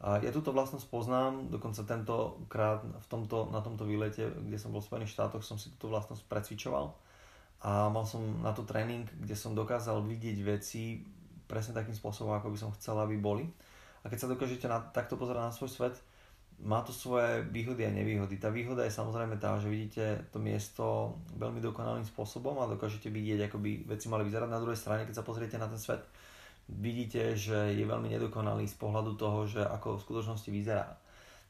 Ja 0.00 0.32
túto 0.32 0.56
vlastnosť 0.56 0.88
poznám, 0.88 1.52
dokonca 1.52 1.84
tentokrát 1.84 2.80
v 2.80 3.06
tomto, 3.10 3.52
na 3.52 3.60
tomto 3.60 3.84
výlete, 3.84 4.32
kde 4.32 4.56
som 4.56 4.72
bol 4.72 4.80
v 4.80 4.88
Spojených 4.88 5.12
štátoch, 5.12 5.44
som 5.44 5.60
si 5.60 5.68
túto 5.76 5.92
vlastnosť 5.92 6.24
precvičoval 6.24 6.96
a 7.60 7.92
mal 7.92 8.08
som 8.08 8.24
na 8.40 8.56
to 8.56 8.64
tréning, 8.64 9.04
kde 9.20 9.36
som 9.36 9.52
dokázal 9.52 10.00
vidieť 10.00 10.40
veci 10.40 11.04
presne 11.44 11.76
takým 11.76 11.92
spôsobom, 11.92 12.32
ako 12.32 12.48
by 12.48 12.56
som 12.56 12.72
chcel, 12.72 12.96
aby 12.96 13.20
boli. 13.20 13.44
A 14.00 14.08
keď 14.08 14.18
sa 14.24 14.32
dokážete 14.32 14.64
na, 14.64 14.80
takto 14.80 15.20
pozerať 15.20 15.44
na 15.44 15.52
svoj 15.52 15.68
svet, 15.68 15.96
má 16.60 16.80
to 16.80 16.92
svoje 16.92 17.44
výhody 17.52 17.84
a 17.84 17.92
nevýhody. 17.92 18.40
Tá 18.40 18.48
výhoda 18.48 18.88
je 18.88 18.92
samozrejme 18.92 19.36
tá, 19.36 19.60
že 19.60 19.68
vidíte 19.68 20.28
to 20.32 20.40
miesto 20.40 21.16
veľmi 21.36 21.60
dokonalým 21.60 22.04
spôsobom 22.08 22.56
a 22.60 22.68
dokážete 22.68 23.12
vidieť, 23.12 23.52
ako 23.52 23.60
by 23.60 23.70
veci 23.92 24.08
mali 24.08 24.24
vyzerať. 24.24 24.48
Na 24.48 24.60
druhej 24.60 24.80
strane, 24.80 25.04
keď 25.04 25.20
sa 25.20 25.24
pozriete 25.28 25.60
na 25.60 25.68
ten 25.68 25.80
svet, 25.80 26.00
vidíte, 26.78 27.34
že 27.34 27.74
je 27.74 27.84
veľmi 27.84 28.06
nedokonalý 28.12 28.70
z 28.70 28.76
pohľadu 28.78 29.18
toho, 29.18 29.46
že 29.46 29.62
ako 29.64 29.98
v 29.98 30.04
skutočnosti 30.06 30.50
vyzerá. 30.50 30.94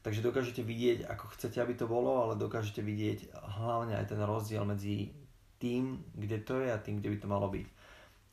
Takže 0.01 0.25
dokážete 0.25 0.65
vidieť, 0.65 1.05
ako 1.05 1.29
chcete, 1.37 1.61
aby 1.61 1.77
to 1.77 1.85
bolo, 1.85 2.25
ale 2.25 2.33
dokážete 2.33 2.81
vidieť 2.81 3.37
hlavne 3.61 4.01
aj 4.01 4.09
ten 4.09 4.21
rozdiel 4.25 4.65
medzi 4.65 5.13
tým, 5.61 6.01
kde 6.17 6.41
to 6.41 6.57
je 6.57 6.73
a 6.73 6.81
tým, 6.81 6.97
kde 6.97 7.13
by 7.13 7.17
to 7.21 7.29
malo 7.29 7.47
byť. 7.53 7.67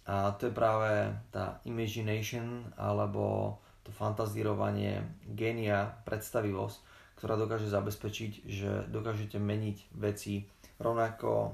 A 0.08 0.32
to 0.40 0.48
je 0.48 0.56
práve 0.56 1.12
tá 1.28 1.60
imagination 1.68 2.64
alebo 2.80 3.56
to 3.84 3.92
fantazírovanie, 3.92 5.04
genia, 5.36 6.00
predstavivosť, 6.08 6.78
ktorá 7.20 7.36
dokáže 7.36 7.68
zabezpečiť, 7.68 8.32
že 8.48 8.70
dokážete 8.88 9.36
meniť 9.36 9.92
veci 9.92 10.48
rovnako 10.80 11.52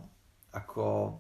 ako 0.55 1.19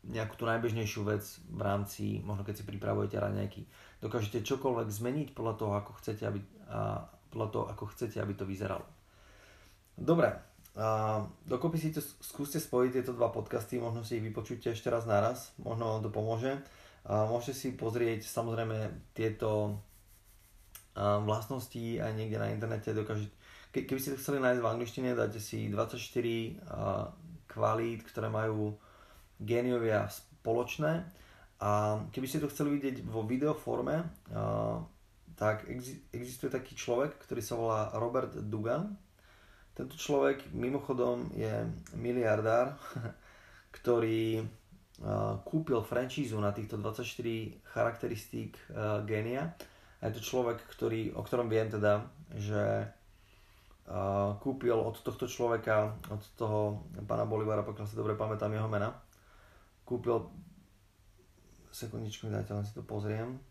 nejakú 0.00 0.34
tú 0.40 0.48
najbežnejšiu 0.48 1.04
vec 1.04 1.22
v 1.52 1.60
rámci, 1.60 2.24
možno 2.24 2.44
keď 2.44 2.62
si 2.62 2.64
pripravujete 2.64 3.20
raňajky. 3.20 3.62
Dokážete 4.00 4.40
čokoľvek 4.46 4.88
zmeniť 4.88 5.28
podľa 5.36 5.54
toho, 5.60 5.72
ako 5.76 5.90
chcete, 6.00 6.22
aby, 6.24 6.40
a 6.72 7.04
podľa 7.28 7.48
toho, 7.52 7.64
ako 7.68 7.84
chcete, 7.92 8.16
aby 8.16 8.32
to 8.32 8.48
vyzeralo. 8.48 8.86
Dobre, 10.00 10.32
a 10.80 11.20
dokopy 11.44 11.76
si 11.76 11.90
to 11.92 12.00
skúste 12.00 12.62
spojiť 12.62 12.90
tieto 12.96 13.12
dva 13.12 13.28
podcasty, 13.28 13.76
možno 13.76 14.06
si 14.06 14.16
ich 14.16 14.24
vypočujte 14.24 14.72
ešte 14.72 14.88
raz 14.88 15.04
naraz, 15.04 15.52
možno 15.60 15.98
vám 15.98 16.02
to 16.06 16.10
pomôže. 16.14 16.56
A 17.04 17.28
môžete 17.28 17.54
si 17.56 17.68
pozrieť 17.76 18.24
samozrejme 18.24 19.12
tieto 19.12 19.80
vlastnosti 20.96 22.00
aj 22.00 22.12
niekde 22.16 22.38
na 22.38 22.52
internete. 22.52 22.96
Dokážete, 22.96 23.32
ke, 23.74 23.84
keby 23.84 24.00
ste 24.00 24.12
to 24.14 24.20
chceli 24.22 24.38
nájsť 24.40 24.60
v 24.62 24.70
angličtine, 24.70 25.08
dáte 25.18 25.40
si 25.42 25.68
24 25.68 25.96
kvalít, 27.50 28.06
ktoré 28.06 28.30
majú 28.30 28.78
géniovia 29.40 30.06
spoločné. 30.06 31.04
A 31.60 32.00
keby 32.08 32.26
ste 32.28 32.40
to 32.40 32.48
chceli 32.48 32.80
vidieť 32.80 33.04
vo 33.04 33.24
videoforme, 33.24 34.00
tak 35.36 35.68
existuje 36.12 36.48
taký 36.52 36.72
človek, 36.76 37.20
ktorý 37.20 37.42
sa 37.44 37.54
volá 37.56 37.80
Robert 37.96 38.32
Dugan. 38.48 38.96
Tento 39.76 39.96
človek 39.96 40.52
mimochodom 40.52 41.32
je 41.36 41.68
miliardár, 41.96 42.76
ktorý 43.76 44.44
kúpil 45.48 45.80
francízu 45.80 46.36
na 46.40 46.52
týchto 46.52 46.76
24 46.76 47.64
charakteristík 47.64 48.56
génia. 49.08 49.56
A 50.00 50.08
je 50.08 50.16
to 50.16 50.24
človek, 50.24 50.64
ktorý, 50.64 51.12
o 51.16 51.24
ktorom 51.24 51.48
viem 51.48 51.68
teda, 51.68 52.04
že 52.36 52.88
kúpil 54.40 54.76
od 54.76 54.96
tohto 55.00 55.28
človeka, 55.28 55.96
od 56.08 56.22
toho 56.36 56.84
pána 57.04 57.24
Bolivara, 57.24 57.64
pokiaľ 57.64 57.86
si 57.88 57.96
dobre 57.96 58.16
pamätám 58.16 58.52
jeho 58.52 58.68
mena, 58.68 58.96
kúpil, 59.90 60.30
sekundičku 61.74 62.30
mi 62.30 62.38
dajte, 62.38 62.54
len 62.54 62.62
si 62.62 62.70
to 62.70 62.86
pozriem, 62.86 63.42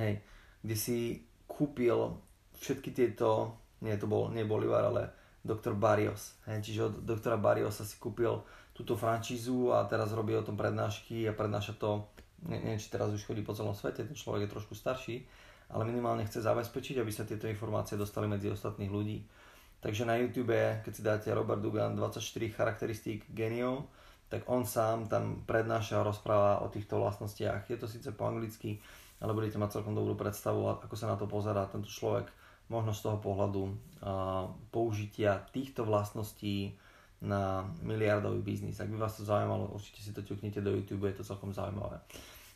hej, 0.00 0.24
kde 0.64 0.76
si 0.76 1.20
kúpil 1.44 2.16
všetky 2.56 2.96
tieto, 2.96 3.60
nie 3.84 3.92
to 4.00 4.08
bol, 4.08 4.32
nie 4.32 4.48
Bolivar, 4.48 4.88
ale 4.88 5.12
doktor 5.44 5.76
Barrios, 5.76 6.40
hej, 6.48 6.64
čiže 6.64 6.80
od 6.88 6.94
doktora 7.04 7.36
Barriosa 7.36 7.84
si 7.84 8.00
kúpil 8.00 8.40
túto 8.72 8.96
francízu 8.96 9.76
a 9.76 9.84
teraz 9.84 10.16
robí 10.16 10.32
o 10.32 10.46
tom 10.46 10.56
prednášky 10.56 11.28
a 11.28 11.36
prednáša 11.36 11.76
to, 11.76 12.08
ne, 12.48 12.56
neviem, 12.56 12.80
či 12.80 12.88
teraz 12.88 13.12
už 13.12 13.28
chodí 13.28 13.44
po 13.44 13.52
celom 13.52 13.76
svete, 13.76 14.08
ten 14.08 14.16
človek 14.16 14.48
je 14.48 14.54
trošku 14.56 14.72
starší, 14.72 15.28
ale 15.68 15.84
minimálne 15.84 16.24
chce 16.24 16.40
zabezpečiť, 16.40 16.96
aby 17.04 17.12
sa 17.12 17.28
tieto 17.28 17.44
informácie 17.44 18.00
dostali 18.00 18.24
medzi 18.24 18.48
ostatných 18.48 18.88
ľudí. 18.88 19.20
Takže 19.78 20.08
na 20.08 20.18
YouTube, 20.18 20.56
keď 20.82 20.92
si 20.92 21.02
dáte 21.04 21.28
Robert 21.30 21.62
Dugan 21.62 21.94
24 21.94 22.24
charakteristík 22.50 23.30
geniov, 23.30 23.86
tak 24.28 24.44
on 24.46 24.68
sám 24.68 25.08
tam 25.08 25.42
prednáša 25.48 26.00
a 26.00 26.06
rozpráva 26.06 26.60
o 26.60 26.68
týchto 26.68 27.00
vlastnostiach. 27.00 27.64
Je 27.68 27.80
to 27.80 27.88
síce 27.88 28.12
po 28.12 28.28
anglicky, 28.28 28.76
ale 29.24 29.32
budete 29.32 29.56
mať 29.56 29.80
celkom 29.80 29.96
dobrú 29.96 30.14
predstavu, 30.14 30.84
ako 30.84 30.94
sa 30.94 31.08
na 31.08 31.16
to 31.16 31.24
pozerá 31.24 31.64
tento 31.66 31.88
človek, 31.88 32.28
možno 32.68 32.92
z 32.92 33.00
toho 33.08 33.18
pohľadu 33.18 33.62
uh, 33.64 33.72
použitia 34.68 35.40
týchto 35.48 35.88
vlastností 35.88 36.76
na 37.24 37.66
miliardový 37.82 38.44
biznis. 38.44 38.78
Ak 38.78 38.92
by 38.92 39.00
vás 39.00 39.16
to 39.18 39.26
zaujímalo, 39.26 39.74
určite 39.74 40.04
si 40.04 40.12
to 40.14 40.22
ťuknite 40.22 40.62
do 40.62 40.70
YouTube, 40.70 41.08
je 41.08 41.18
to 41.18 41.26
celkom 41.26 41.50
zaujímavé. 41.50 41.98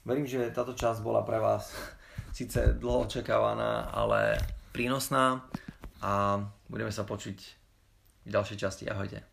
Verím, 0.05 0.29
že 0.29 0.53
táto 0.55 0.77
časť 0.77 1.03
bola 1.03 1.25
pre 1.27 1.41
vás 1.41 1.73
síce 2.37 2.79
dlho 2.79 3.09
očakávaná, 3.09 3.91
ale 3.91 4.39
prínosná 4.71 5.43
a 6.05 6.43
budeme 6.69 6.93
sa 6.93 7.09
počuť 7.09 7.39
v 8.27 8.31
ďalšej 8.31 8.59
časti. 8.59 8.85
Ahojte. 8.87 9.32